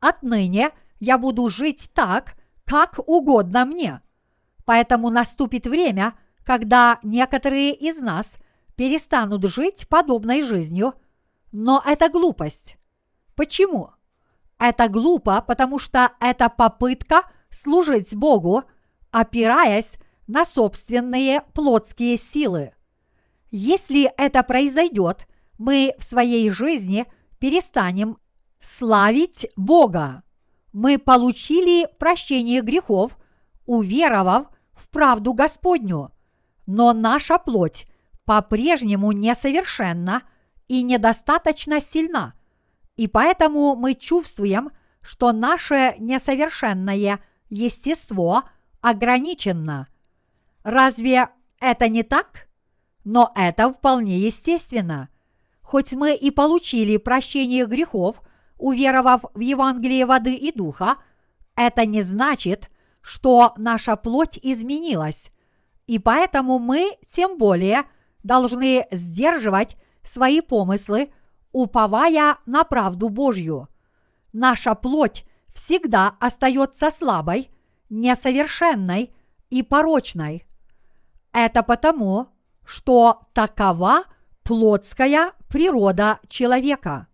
[0.00, 4.00] Отныне я буду жить так, как угодно мне.
[4.64, 8.36] Поэтому наступит время, когда некоторые из нас
[8.74, 10.94] перестанут жить подобной жизнью,
[11.52, 12.78] но это глупость.
[13.36, 13.95] Почему?
[14.58, 18.64] Это глупо, потому что это попытка служить Богу,
[19.10, 22.72] опираясь на собственные плотские силы.
[23.50, 25.26] Если это произойдет–
[25.58, 27.06] мы в своей жизни
[27.38, 28.18] перестанем
[28.60, 30.22] славить Бога.
[30.72, 33.16] Мы получили прощение грехов,
[33.64, 36.12] уверовав в правду Господню,
[36.66, 37.86] но наша плоть
[38.24, 40.22] по-прежнему несовершенна
[40.68, 42.34] и недостаточно сильна,
[42.96, 44.70] и поэтому мы чувствуем,
[45.02, 48.44] что наше несовершенное естество
[48.80, 49.86] ограничено.
[50.62, 51.28] Разве
[51.60, 52.48] это не так?
[53.04, 55.08] Но это вполне естественно.
[55.62, 58.20] Хоть мы и получили прощение грехов,
[58.58, 60.96] уверовав в Евангелие воды и духа,
[61.54, 65.30] это не значит, что наша плоть изменилась.
[65.86, 67.84] И поэтому мы тем более
[68.22, 71.10] должны сдерживать свои помыслы,
[71.56, 73.68] уповая на правду Божью.
[74.34, 77.50] Наша плоть всегда остается слабой,
[77.88, 79.14] несовершенной
[79.48, 80.46] и порочной.
[81.32, 82.28] Это потому,
[82.66, 84.04] что такова
[84.42, 87.06] плотская природа человека.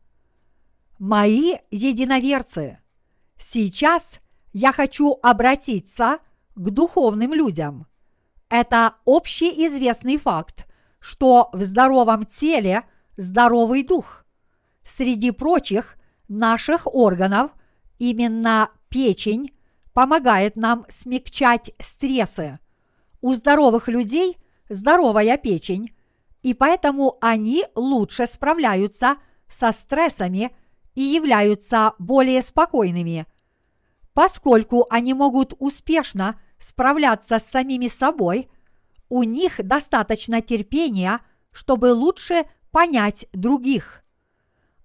[0.99, 2.81] Мои единоверцы,
[3.39, 4.19] сейчас
[4.53, 6.19] я хочу обратиться
[6.57, 7.87] к духовным людям.
[8.49, 10.67] Это общеизвестный факт,
[10.99, 12.83] что в здоровом теле
[13.17, 14.22] здоровый дух.
[14.85, 15.97] Среди прочих
[16.29, 17.53] наших органов
[17.99, 19.53] именно печень
[19.93, 22.59] помогает нам смягчать стрессы.
[23.21, 25.95] У здоровых людей здоровая печень,
[26.43, 29.17] и поэтому они лучше справляются
[29.49, 30.51] со стрессами
[30.95, 33.27] и являются более спокойными.
[34.15, 38.51] Поскольку они могут успешно справляться с самими собой,
[39.09, 44.02] у них достаточно терпения, чтобы лучше понять других.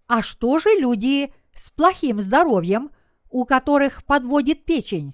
[0.08, 2.92] А что же люди с плохим здоровьем,
[3.30, 5.14] у которых подводит печень?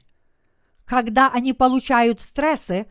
[0.85, 2.85] Когда они получают стрессы,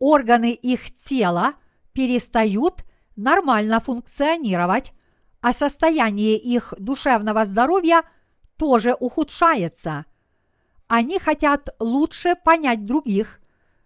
[0.00, 1.54] органы их тела
[1.92, 4.92] перестают нормально функционировать,
[5.40, 8.02] а состояние их душевного здоровья
[8.56, 10.06] тоже ухудшается.
[10.88, 13.40] Они хотят лучше понять других,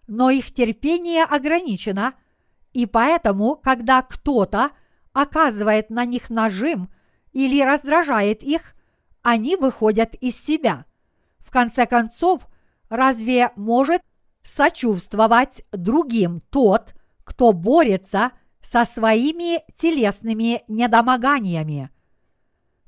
[0.07, 2.15] но их терпение ограничено,
[2.73, 4.71] и поэтому, когда кто-то
[5.13, 6.89] оказывает на них нажим
[7.39, 8.75] или раздражает их,
[9.23, 10.87] они выходят из себя.
[11.39, 12.49] В конце концов,
[12.89, 14.03] разве может
[14.43, 21.91] сочувствовать другим тот, кто борется со своими телесными недомоганиями.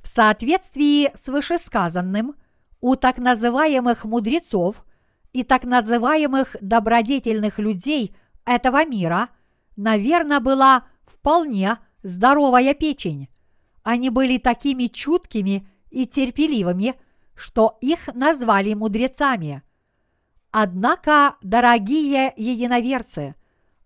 [0.02, 2.34] В соответствии с вышесказанным,
[2.80, 4.84] у так называемых мудрецов
[5.32, 9.28] и так называемых добродетельных людей этого мира,
[9.76, 13.29] наверное, была вполне здоровая печень.
[13.82, 16.94] Они были такими чуткими и терпеливыми,
[17.34, 19.62] что их назвали мудрецами–
[20.50, 23.36] Однако, дорогие единоверцы,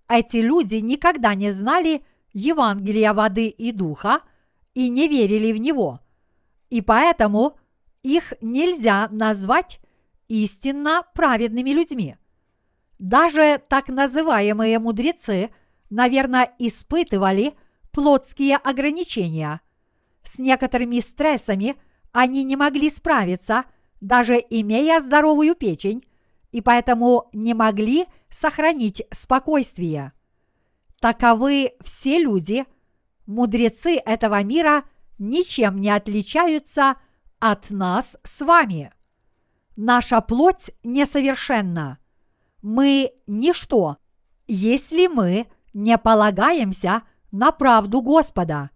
[0.08, 4.20] эти люди никогда не знали Евангелия воды и духа
[4.72, 6.00] и не верили в него.
[6.70, 7.58] И поэтому
[8.02, 9.78] их нельзя назвать
[10.28, 12.16] истинно праведными людьми.
[12.98, 15.50] Даже так называемые мудрецы,
[15.90, 17.54] наверное, испытывали
[17.92, 19.60] плотские ограничения.
[20.24, 21.76] С некоторыми стрессами
[22.12, 23.64] они не могли справиться,
[24.00, 26.04] даже имея здоровую печень,
[26.50, 30.12] и поэтому не могли сохранить спокойствие.
[31.00, 32.64] Таковы все люди,
[33.26, 34.84] мудрецы этого мира
[35.18, 36.96] ничем не отличаются
[37.38, 38.92] от нас с вами.
[39.76, 41.98] Наша плоть несовершенна.
[42.62, 43.98] Мы ничто,
[44.46, 48.70] если мы не полагаемся на правду Господа.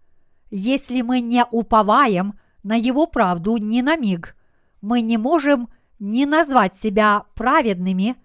[0.49, 4.35] Если мы не уповаем на Его правду ни на миг,
[4.81, 8.15] мы не можем не назвать себя праведными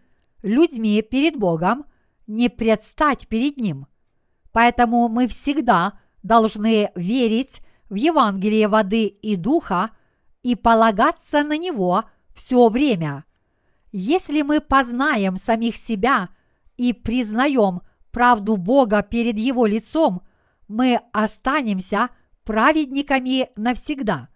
[0.43, 1.85] людьми перед Богом,
[2.27, 3.87] не предстать перед Ним.
[4.53, 7.61] Поэтому мы всегда должны верить
[7.91, 9.91] в Евангелие воды и духа
[10.43, 13.25] и полагаться на него все время.
[13.93, 16.29] Если мы познаем самих себя
[16.77, 20.23] и признаем правду Бога перед Его лицом,
[20.69, 22.11] мы останемся
[22.45, 24.29] праведниками навсегда.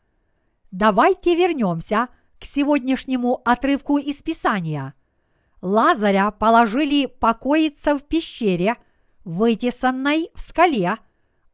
[0.70, 4.94] Давайте вернемся к сегодняшнему отрывку из Писания.
[5.60, 8.76] Лазаря положили покоиться в пещере,
[9.24, 10.96] вытесанной в скале,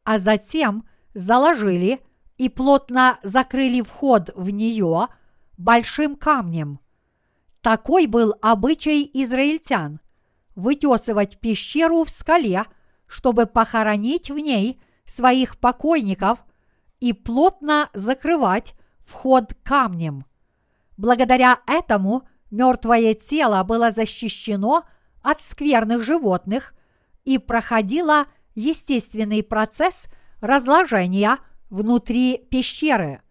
[0.05, 2.01] а затем заложили
[2.37, 5.09] и плотно закрыли вход в нее
[5.57, 6.81] большим камнем.
[7.63, 10.01] Такой был обычай израильтян–
[10.55, 12.65] вытесывать пещеру в скале,
[13.15, 16.45] чтобы похоронить в ней своих покойников
[17.01, 20.25] и плотно закрывать вход камнем–
[20.97, 24.85] Благодаря этому мертвое тело было защищено
[25.23, 26.75] от скверных животных
[27.25, 30.07] и проходило естественный процесс
[30.41, 31.39] разложения
[31.71, 33.23] внутри пещеры.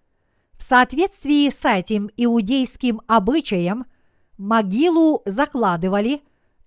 [0.57, 3.86] В соответствии с этим иудейским обычаем
[4.38, 6.21] могилу закладывали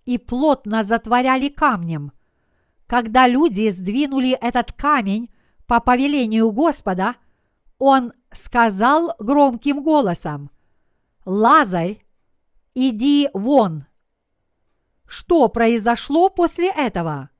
[0.05, 2.13] и плотно затворяли камнем.
[2.87, 5.31] Когда люди сдвинули этот камень
[5.67, 7.17] по повелению Господа,
[7.79, 10.51] он сказал громким голосом–
[11.27, 12.05] Лазарь,
[12.77, 13.87] иди вон!
[15.09, 17.31] что произошло после этого?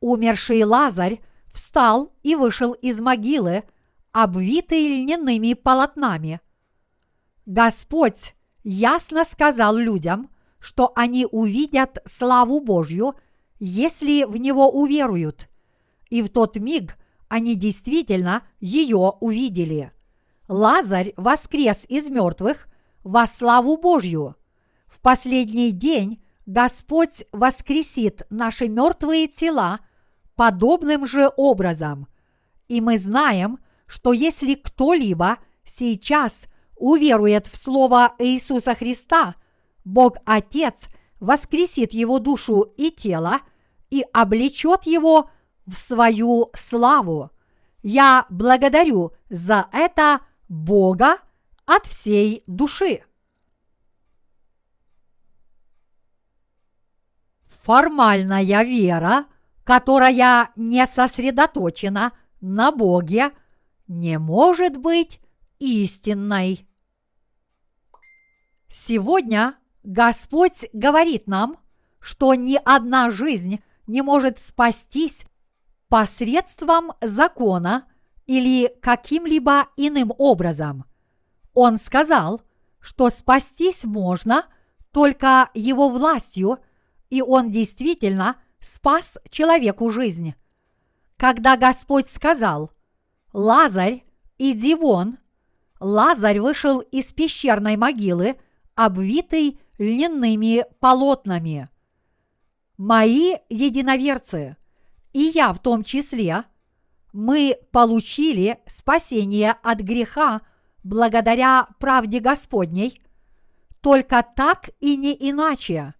[0.00, 1.20] Умерший Лазарь
[1.52, 3.64] встал и вышел из могилы,
[4.12, 6.40] обвитый льняными полотнами.
[7.44, 13.14] Господь ясно сказал людям, что они увидят славу Божью,
[13.64, 15.48] если в Него уверуют.
[16.10, 16.96] И в тот миг
[17.28, 19.92] они действительно ее увидели.
[20.48, 22.66] Лазарь воскрес из мертвых
[23.04, 24.34] во славу Божью.
[24.88, 29.78] В последний день Господь воскресит наши мертвые тела
[30.34, 32.08] подобным же образом.
[32.66, 36.46] И мы знаем, что если кто-либо сейчас
[36.76, 39.36] уверует в Слово Иисуса Христа,
[39.84, 40.88] Бог Отец
[41.20, 43.38] воскресит его душу и тело
[43.92, 45.28] и облечет его
[45.66, 47.30] в свою славу.
[47.82, 51.18] Я благодарю за это Бога
[51.66, 53.04] от всей души.
[57.44, 59.26] Формальная вера,
[59.62, 63.30] которая не сосредоточена на Боге,
[63.88, 65.20] не может быть
[65.58, 66.66] истинной.
[68.68, 71.58] Сегодня Господь говорит нам,
[72.00, 75.24] что ни одна жизнь не может спастись
[75.88, 77.86] посредством закона
[78.26, 80.84] или каким-либо иным образом.
[81.54, 82.42] Он сказал,
[82.80, 84.46] что спастись можно
[84.90, 86.58] только его властью,
[87.10, 90.34] и он действительно спас человеку жизнь.
[91.16, 92.70] Когда Господь сказал
[93.32, 94.04] «Лазарь,
[94.38, 95.18] иди вон»,
[95.78, 98.36] Лазарь вышел из пещерной могилы,
[98.74, 101.68] обвитый льняными полотнами.
[102.76, 104.56] Мои единоверцы,
[105.12, 106.44] и я в том числе,
[107.12, 110.40] мы получили спасение от греха
[110.82, 113.00] благодаря правде Господней,
[113.80, 115.94] только так и не иначе.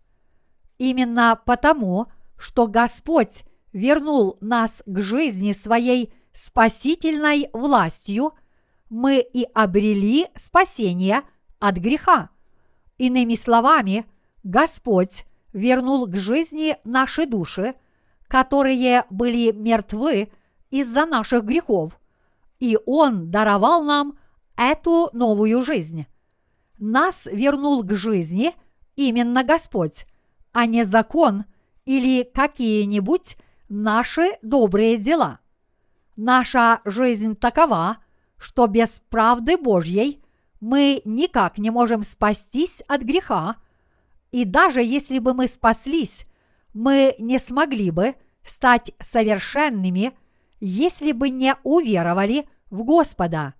[0.78, 2.06] Именно потому,
[2.38, 8.32] что Господь вернул нас к жизни своей спасительной властью,
[8.88, 11.22] мы и обрели спасение
[11.58, 12.30] от греха.
[12.98, 14.06] Иными словами,
[14.42, 17.74] Господь вернул к жизни наши души,
[18.28, 20.30] которые были мертвы
[20.70, 21.98] из-за наших грехов,
[22.58, 24.18] и Он даровал нам
[24.56, 26.06] эту новую жизнь.
[26.78, 28.54] Нас вернул к жизни
[28.96, 30.06] именно Господь,
[30.52, 31.44] а не закон
[31.84, 33.36] или какие-нибудь
[33.68, 35.40] наши добрые дела.
[36.16, 37.98] Наша жизнь такова,
[38.36, 40.22] что без правды Божьей
[40.60, 43.56] мы никак не можем спастись от греха,
[44.32, 46.26] и даже если бы мы спаслись,
[46.72, 50.12] мы не смогли бы стать совершенными,
[50.58, 53.54] если бы не уверовали в Господа.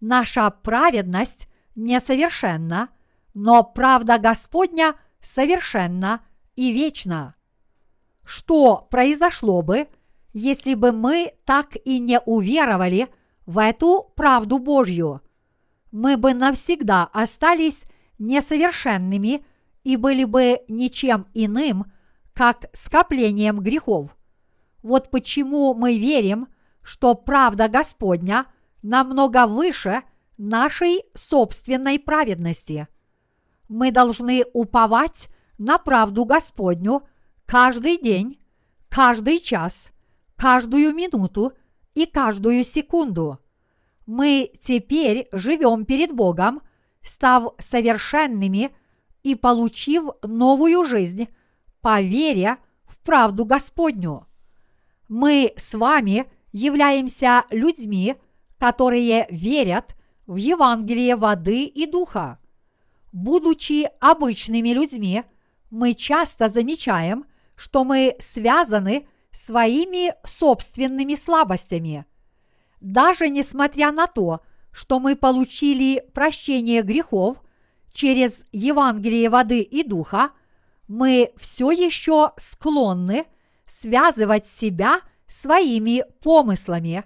[0.00, 2.88] Наша праведность несовершенна,
[3.34, 6.22] но правда Господня совершенна
[6.56, 7.34] и вечна.
[8.24, 9.88] Что произошло бы,
[10.32, 13.08] если бы мы так и не уверовали
[13.46, 15.20] в эту правду Божью?
[15.90, 17.84] Мы бы навсегда остались
[18.18, 19.44] несовершенными
[19.88, 21.90] и были бы ничем иным,
[22.34, 24.14] как скоплением грехов.
[24.82, 26.48] Вот почему мы верим,
[26.82, 28.44] что правда Господня
[28.82, 30.02] намного выше
[30.36, 32.86] нашей собственной праведности.
[33.70, 37.08] Мы должны уповать на правду Господню
[37.46, 38.38] каждый день,
[38.90, 39.90] каждый час,
[40.36, 41.54] каждую минуту
[41.94, 43.38] и каждую секунду.
[44.04, 46.60] Мы теперь живем перед Богом,
[47.02, 48.76] став совершенными
[49.22, 51.28] и получив новую жизнь
[51.80, 52.00] по
[52.86, 54.26] в правду Господню.
[55.08, 58.16] Мы с вами являемся людьми,
[58.58, 59.94] которые верят
[60.26, 62.38] в Евангелие воды и духа.
[63.12, 65.24] Будучи обычными людьми,
[65.70, 72.06] мы часто замечаем, что мы связаны своими собственными слабостями.
[72.80, 74.40] Даже несмотря на то,
[74.70, 77.42] что мы получили прощение грехов
[77.92, 80.30] через Евангелие воды и духа,
[80.86, 83.26] мы все еще склонны
[83.66, 87.04] связывать себя своими помыслами.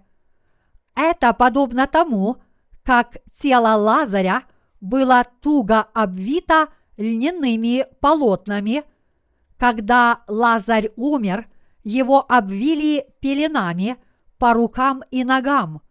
[0.94, 2.36] Это подобно тому,
[2.84, 4.44] как тело Лазаря
[4.80, 8.84] было туго обвито льняными полотнами.
[9.56, 11.48] Когда Лазарь умер,
[11.84, 13.96] его обвили пеленами
[14.38, 15.82] по рукам и ногам.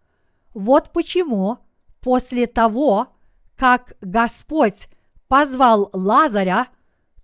[0.54, 1.60] Вот почему
[2.02, 3.08] после того,
[3.62, 4.90] как Господь
[5.28, 6.70] позвал Лазаря–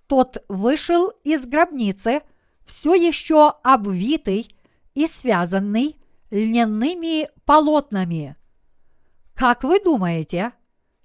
[0.06, 2.22] тот вышел из гробницы,
[2.64, 4.56] все еще обвитый
[4.94, 5.98] и связанный
[6.30, 8.36] льняными полотнами.
[9.34, 10.52] Как вы думаете,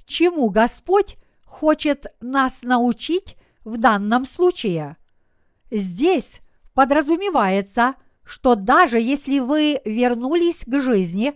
[0.05, 1.17] чему Господь
[1.47, 4.99] хочет нас научить в данном случае?
[5.71, 6.43] Здесь
[6.75, 11.33] подразумевается, что даже если вы вернулись к жизни,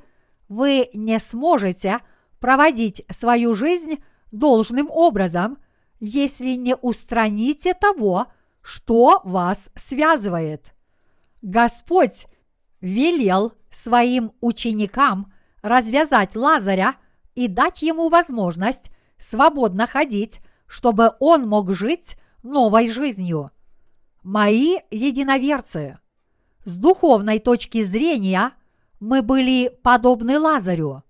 [0.50, 2.00] вы не сможете
[2.40, 5.58] проводить свою жизнь должным образом,
[6.00, 8.26] если не устраните того,
[8.62, 10.74] что вас связывает.
[11.42, 12.26] Господь
[12.80, 15.32] велел своим ученикам
[15.62, 16.96] развязать Лазаря
[17.34, 23.50] и дать ему возможность свободно ходить, чтобы он мог жить новой жизнью.
[24.22, 25.98] Мои единоверцы,
[26.64, 28.52] с духовной точки зрения
[28.98, 31.04] мы были подобны Лазарю.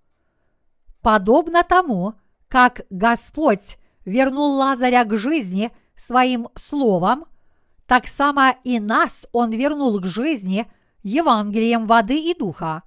[1.07, 2.14] Подобно тому,
[2.48, 7.26] как Господь вернул Лазаря к жизни своим словом,
[7.86, 10.66] так само и нас Он вернул к жизни
[11.04, 12.82] Евангелием воды и духа.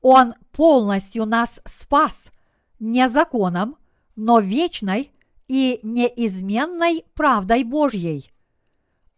[0.00, 2.30] Он полностью нас спас
[2.78, 3.76] не законом,
[4.14, 5.10] но вечной
[5.48, 8.32] и неизменной правдой Божьей.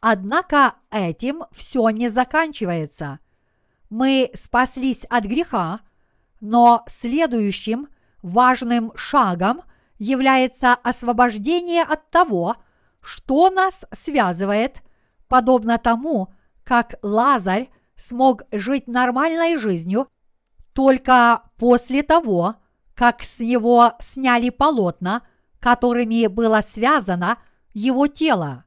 [0.00, 3.18] Однако этим все не заканчивается.
[3.90, 5.80] Мы спаслись от греха,
[6.40, 7.88] но следующим
[8.24, 9.62] важным шагом
[9.98, 12.56] является освобождение от того,
[13.00, 14.82] что нас связывает,
[15.28, 16.32] подобно тому,
[16.64, 20.08] как Лазарь смог жить нормальной жизнью
[20.72, 22.56] только после того,
[22.94, 25.22] как с него сняли полотна,
[25.60, 27.38] которыми было связано
[27.74, 28.64] его тело.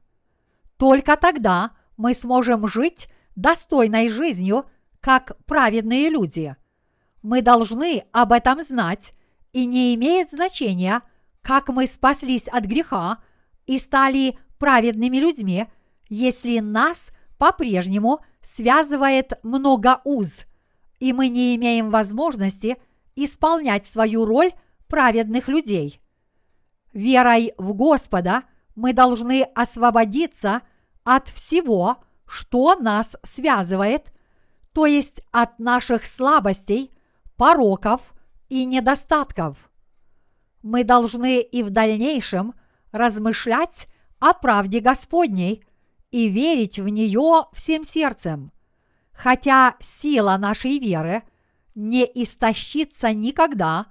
[0.76, 4.66] Только тогда мы сможем жить достойной жизнью,
[5.00, 6.54] как праведные люди.
[7.22, 9.14] Мы должны об этом знать,
[9.52, 11.02] и не имеет значения,
[11.42, 13.18] как мы спаслись от греха
[13.66, 15.66] и стали праведными людьми,
[16.08, 20.46] если нас по-прежнему связывает много уз,
[20.98, 22.76] и мы не имеем возможности
[23.14, 24.52] исполнять свою роль
[24.88, 26.00] праведных людей.
[26.92, 28.44] Верой в Господа
[28.74, 30.62] мы должны освободиться
[31.04, 34.12] от всего, что нас связывает,
[34.72, 36.90] то есть от наших слабостей,
[37.36, 38.14] пороков
[38.48, 39.70] и недостатков.
[40.62, 42.54] Мы должны и в дальнейшем
[42.92, 43.88] размышлять
[44.18, 45.64] о правде Господней
[46.10, 48.50] и верить в нее всем сердцем,
[49.12, 51.22] хотя сила нашей веры
[51.74, 53.86] не истощится никогда,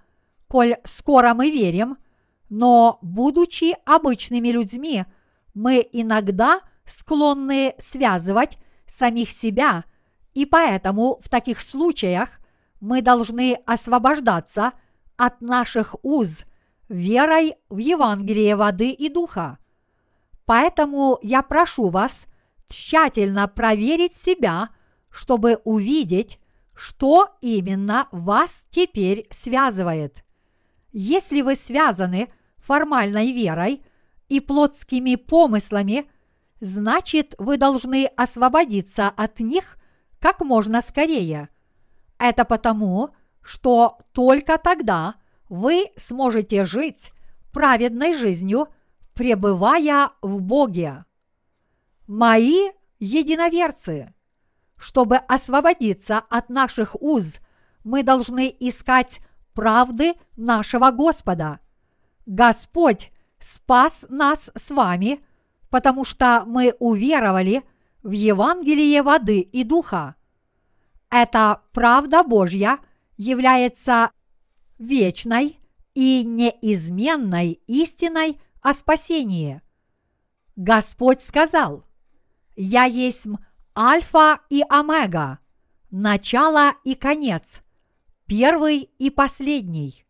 [0.47, 1.97] коль скоро мы верим,
[2.49, 5.05] но, будучи обычными людьми,
[5.53, 9.83] мы иногда склонны связывать самих себя,
[10.33, 12.39] и поэтому в таких случаях
[12.79, 14.73] мы должны освобождаться
[15.15, 16.43] от наших уз
[16.89, 19.57] верой в Евангелие воды и духа.
[20.45, 22.27] Поэтому я прошу вас
[22.67, 24.69] тщательно проверить себя,
[25.09, 26.39] чтобы увидеть,
[26.73, 30.23] что именно вас теперь связывает.
[30.91, 33.83] Если вы связаны формальной верой
[34.29, 36.09] и плотскими помыслами,
[36.59, 39.77] значит вы должны освободиться от них
[40.19, 41.49] как можно скорее.
[42.19, 43.09] Это потому,
[43.41, 45.15] что только тогда
[45.49, 47.11] вы сможете жить
[47.51, 48.67] праведной жизнью–
[49.17, 51.03] пребывая в Боге.
[52.05, 54.13] Мои единоверцы,
[54.77, 57.39] чтобы освободиться от наших уз,
[57.83, 59.19] мы должны искать
[59.53, 61.59] правды нашего Господа.
[62.27, 65.19] Господь спас нас с вами,
[65.71, 67.63] потому что мы уверовали
[68.03, 70.15] в Евангелие воды и духа.
[71.09, 72.79] Эта правда Божья
[73.15, 74.11] является
[74.77, 75.59] вечной
[75.93, 79.61] и неизменной истиной о спасении.
[80.55, 81.85] Господь сказал,
[82.55, 83.27] «Я есть
[83.75, 85.39] Альфа и Омега,
[85.89, 87.61] начало и конец,
[88.25, 90.05] первый и последний».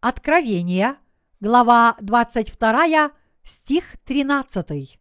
[0.00, 0.96] Откровение,
[1.40, 3.10] глава 22,
[3.42, 5.00] стих 13.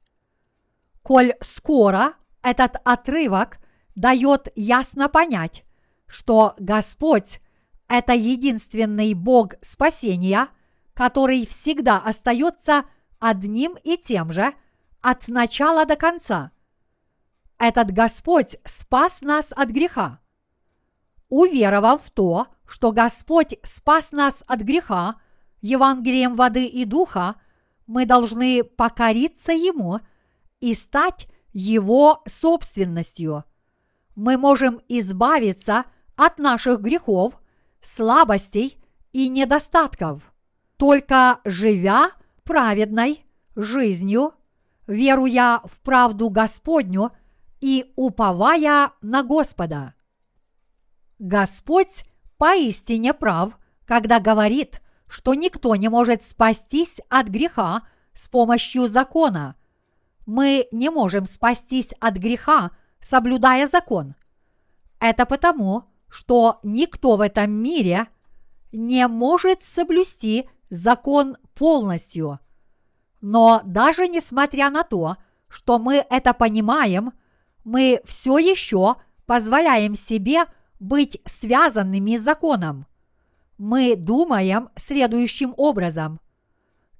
[1.03, 3.59] Коль скоро этот отрывок
[3.97, 5.65] дает ясно понять,
[6.07, 7.41] что Господь–
[7.89, 10.47] это единственный Бог спасения–
[10.97, 12.85] который всегда остается
[13.19, 14.55] одним и тем же
[14.99, 16.51] от начала до конца.
[17.59, 20.19] Этот Господь спас нас от греха.
[21.29, 25.21] Уверовав в то, что Господь спас нас от греха
[25.61, 27.35] Евангелием воды и духа,
[27.85, 29.99] мы должны покориться Ему
[30.61, 33.43] и стать Его собственностью.
[34.17, 37.39] Мы можем избавиться от наших грехов,
[37.81, 40.33] слабостей и недостатков
[40.77, 42.09] только живя
[42.43, 43.23] праведной
[43.55, 44.33] жизнью,
[44.87, 47.11] веруя в правду Господню
[47.61, 49.93] и уповая на Господа.
[51.19, 52.03] Господь
[52.39, 59.55] поистине прав, когда говорит, что никто не может спастись от греха с помощью закона.
[60.25, 64.15] мы не можем спастись от греха, соблюдая закон.
[64.99, 68.07] Это потому, что никто в этом мире
[68.71, 72.39] не может соблюсти закон полностью.
[73.21, 75.17] Но даже несмотря на то,
[75.49, 77.13] что мы это понимаем,
[77.63, 78.95] мы все еще
[79.25, 80.45] позволяем себе
[80.79, 82.85] быть связанными законом.
[83.57, 86.19] Мы думаем следующим образом.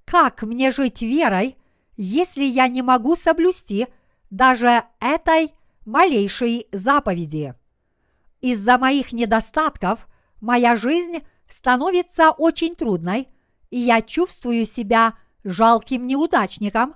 [0.06, 1.58] Как мне жить верой,
[1.98, 3.88] если я не могу соблюсти
[4.30, 5.54] даже этой
[5.88, 7.56] малейшей заповеди?
[8.42, 10.08] Из-за моих недостатков
[10.42, 11.20] моя жизнь
[11.50, 13.30] становится очень трудной,
[13.72, 16.96] и я чувствую себя жалким неудачником,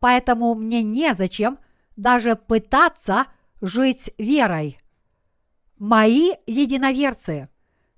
[0.00, 1.58] поэтому мне незачем
[1.96, 3.26] даже пытаться
[3.60, 4.78] жить верой.
[5.78, 7.48] Мои единоверцы,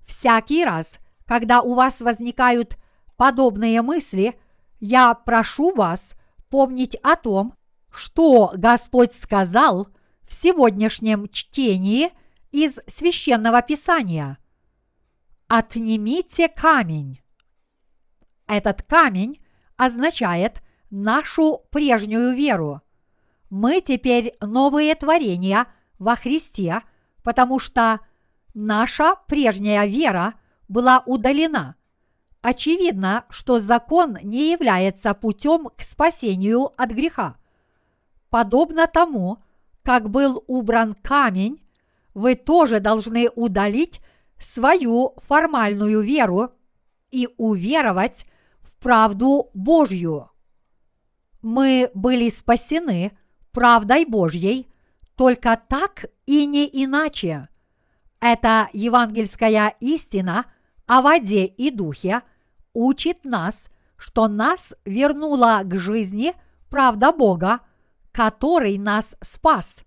[0.05, 2.77] всякий раз, когда у вас возникают
[3.17, 4.39] подобные мысли,
[4.79, 6.13] я прошу вас
[6.49, 7.55] помнить о том,
[7.91, 9.87] что Господь сказал
[10.27, 12.11] в сегодняшнем чтении
[12.51, 14.37] из священного писания.
[15.47, 17.21] Отнимите камень.
[18.47, 19.43] Этот камень
[19.77, 22.81] означает нашу прежнюю веру.
[23.49, 25.67] Мы теперь новые творения
[25.99, 26.81] во Христе,
[27.23, 27.99] потому что
[28.53, 30.35] наша прежняя вера
[30.67, 31.75] была удалена.
[32.41, 37.37] Очевидно, что закон не является путем к спасению от греха.
[38.29, 39.37] Подобно тому,
[39.83, 41.61] как был убран камень,
[42.13, 44.01] вы тоже должны удалить
[44.37, 46.51] свою формальную веру
[47.11, 48.25] и уверовать
[48.61, 50.29] в правду Божью.
[51.41, 53.17] Мы были спасены
[53.51, 54.67] правдой Божьей
[55.15, 57.49] только так и не иначе.
[58.19, 60.45] Эта евангельская истина
[60.85, 62.21] о воде и духе
[62.73, 66.33] учит нас, что нас вернула к жизни
[66.69, 67.59] правда Бога,
[68.13, 69.83] который нас спас.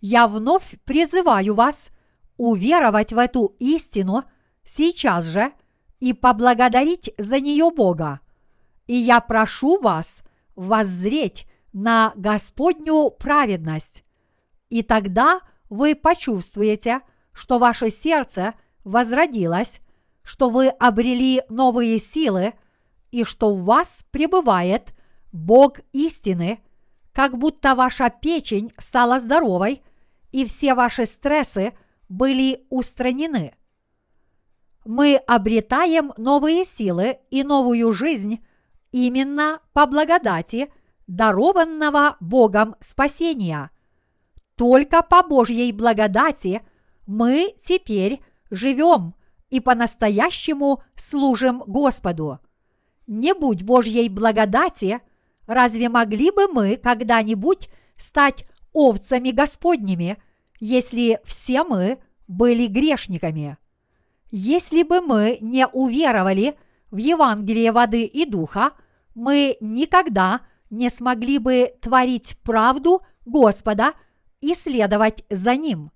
[0.00, 1.90] Я вновь призываю вас
[2.36, 4.24] уверовать в эту истину
[4.64, 5.52] сейчас же
[6.00, 8.20] и поблагодарить за нее Бога.
[8.86, 10.22] И я прошу вас
[10.56, 14.04] воззреть на Господню праведность.
[14.70, 17.00] И тогда вы почувствуете,
[17.32, 19.80] что ваше сердце возродилось,
[20.22, 22.54] что вы обрели новые силы
[23.10, 24.94] и что в вас пребывает
[25.32, 26.63] Бог истины,
[27.14, 29.82] как будто ваша печень стала здоровой
[30.32, 31.72] и все ваши стрессы
[32.08, 33.54] были устранены.
[34.84, 38.44] Мы обретаем новые силы и новую жизнь
[38.90, 40.72] именно по благодати
[41.06, 43.70] дарованного Богом спасения.
[44.56, 46.62] Только по Божьей благодати
[47.06, 49.14] мы теперь живем
[49.50, 52.40] и по-настоящему служим Господу.
[53.06, 55.00] Не будь Божьей благодати,
[55.46, 60.18] разве могли бы мы когда-нибудь стать овцами Господними–
[60.60, 63.58] если все мы были грешниками.
[64.30, 66.56] Если бы мы не уверовали
[66.90, 68.72] в Евангелие воды и духа,
[69.14, 70.40] мы никогда
[70.70, 73.92] не смогли бы творить правду Господа
[74.40, 75.90] и следовать за Ним.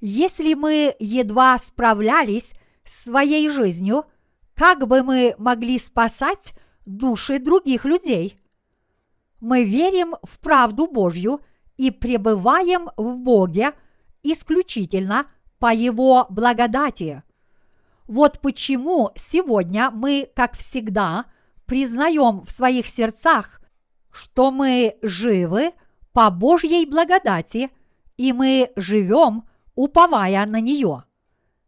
[0.00, 2.52] Если мы едва справлялись
[2.84, 4.04] с своей жизнью,
[4.54, 6.54] как бы мы могли спасать
[6.86, 8.40] души других людей?
[9.44, 11.40] Мы верим в правду Божью–
[11.76, 13.72] и пребываем в Боге
[14.22, 15.26] исключительно
[15.58, 17.22] по Его благодати.
[18.06, 21.26] Вот почему сегодня мы, как всегда,
[21.66, 23.60] признаем в своих сердцах,
[24.10, 25.72] что мы живы
[26.12, 27.70] по Божьей благодати,
[28.16, 31.04] и мы живем, уповая на нее.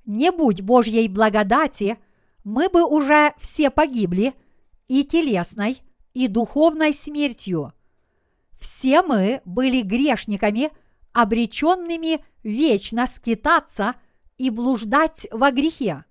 [0.05, 1.99] Не будь Божьей благодати,
[2.45, 4.35] мы бы уже все погибли
[4.87, 5.83] и телесной,
[6.17, 7.75] и духовной смертью.
[8.59, 10.71] Все мы были грешниками,
[11.12, 13.97] обреченными вечно скитаться
[14.39, 16.07] и блуждать во грехе.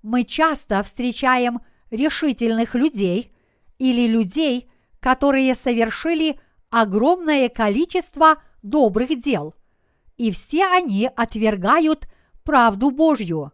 [0.00, 1.60] Мы часто встречаем
[1.90, 3.30] решительных людей
[3.78, 6.40] или людей, которые совершили
[6.70, 9.54] огромное количество добрых дел,
[10.16, 12.08] и все они отвергают
[12.42, 13.52] правду Божью.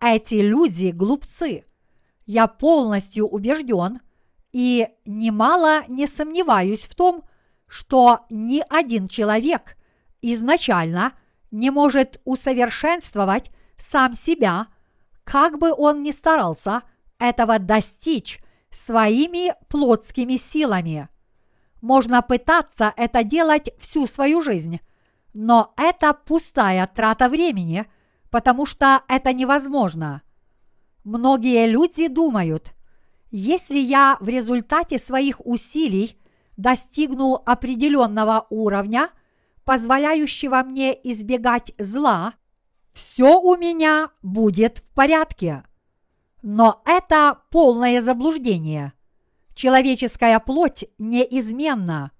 [0.00, 1.64] Эти люди глупцы.
[2.24, 3.98] Я полностью убежден
[4.52, 7.24] и немало не сомневаюсь в том,
[7.66, 9.76] что ни один человек
[10.20, 11.14] изначально
[11.50, 14.66] не может усовершенствовать сам себя,
[15.24, 16.82] как бы он ни старался
[17.18, 18.40] этого достичь
[18.70, 21.08] своими плотскими силами.
[21.80, 24.80] Можно пытаться это делать всю свою жизнь,
[25.32, 27.86] но это пустая трата времени,
[28.30, 30.22] потому что это невозможно.
[31.04, 32.72] Многие люди думают,
[33.32, 36.18] если я в результате своих усилий
[36.58, 39.10] достигну определенного уровня,
[39.64, 42.34] позволяющего мне избегать зла,
[42.92, 45.64] все у меня будет в порядке.
[46.42, 48.92] Но это полное заблуждение.
[49.54, 52.10] Человеческая плоть неизменна.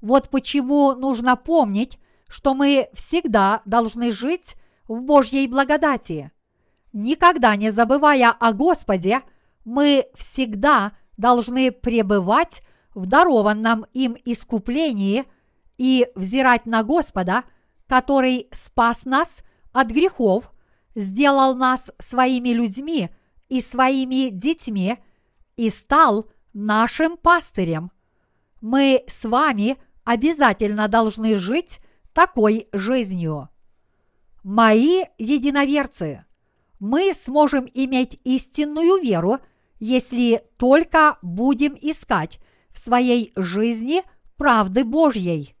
[0.00, 1.98] Вот почему нужно помнить,
[2.28, 4.54] что мы всегда должны жить
[4.86, 6.30] в Божьей благодати.
[6.92, 9.22] Никогда не забывая о Господе,
[9.64, 12.62] мы всегда должны пребывать
[12.94, 15.24] в дарованном им искуплении
[15.78, 17.44] и взирать на Господа,
[17.86, 19.42] который спас нас
[19.72, 20.52] от грехов,
[20.94, 23.10] сделал нас своими людьми
[23.48, 24.98] и своими детьми
[25.56, 27.90] и стал нашим пастырем.
[28.60, 31.80] Мы с вами обязательно должны жить
[32.12, 33.48] такой жизнью.
[34.42, 36.24] Мои единоверцы,
[36.78, 39.38] мы сможем иметь истинную веру,
[39.82, 42.38] если только будем искать
[42.70, 44.04] в своей жизни
[44.36, 45.56] правды Божьей.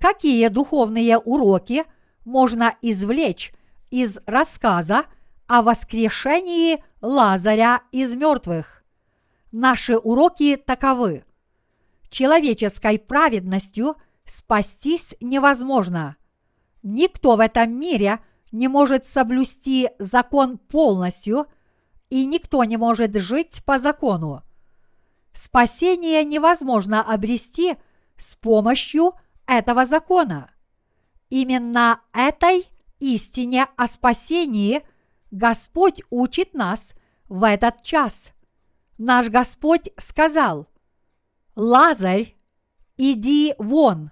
[0.00, 1.84] Какие духовные уроки
[2.24, 3.52] можно извлечь
[3.88, 5.04] из рассказа
[5.46, 8.82] о воскрешении Лазаря из мертвых?
[9.52, 11.24] Наши уроки таковы.
[12.10, 13.94] Человеческой праведностью
[14.24, 16.16] спастись невозможно.
[16.82, 18.18] Никто в этом мире
[18.50, 21.46] не может соблюсти закон полностью,
[22.10, 24.42] и никто не может жить по закону.
[25.32, 27.76] Спасение невозможно обрести
[28.16, 29.14] с помощью
[29.46, 30.50] этого закона.
[31.28, 32.66] Именно этой
[33.00, 34.82] истине о спасении
[35.30, 36.92] Господь учит нас
[37.28, 38.32] в этот час.
[38.96, 40.68] Наш Господь сказал,
[41.54, 42.34] «Лазарь,
[42.96, 44.10] иди вон!»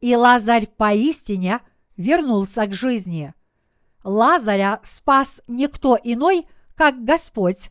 [0.00, 1.60] И Лазарь поистине
[1.96, 3.34] вернулся к жизни.
[4.04, 6.46] Лазаря спас никто иной,
[6.78, 7.70] как Господь,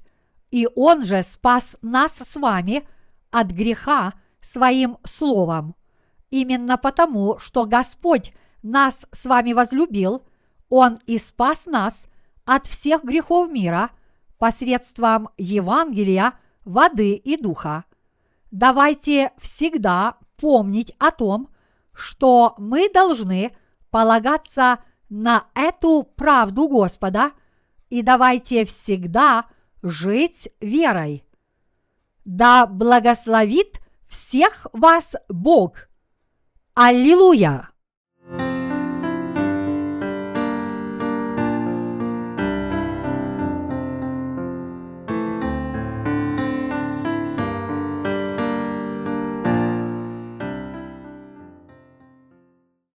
[0.52, 2.86] и Он же спас нас с вами
[3.32, 5.76] от греха своим словом.
[6.30, 8.34] Именно потому, что Господь
[8.64, 10.24] нас с вами возлюбил,
[10.68, 12.06] Он и спас нас
[12.44, 13.92] от всех грехов мира
[14.38, 16.34] посредством Евангелия,
[16.66, 17.86] воды и духа.
[18.52, 21.50] Давайте всегда помнить о том,
[21.94, 23.56] что мы должны
[23.90, 24.80] полагаться
[25.10, 27.32] на эту правду Господа
[27.90, 29.46] и давайте всегда–
[29.84, 31.24] жить верой.
[32.26, 35.88] Да благословит всех вас Бог!
[36.74, 37.70] Аллилуйя!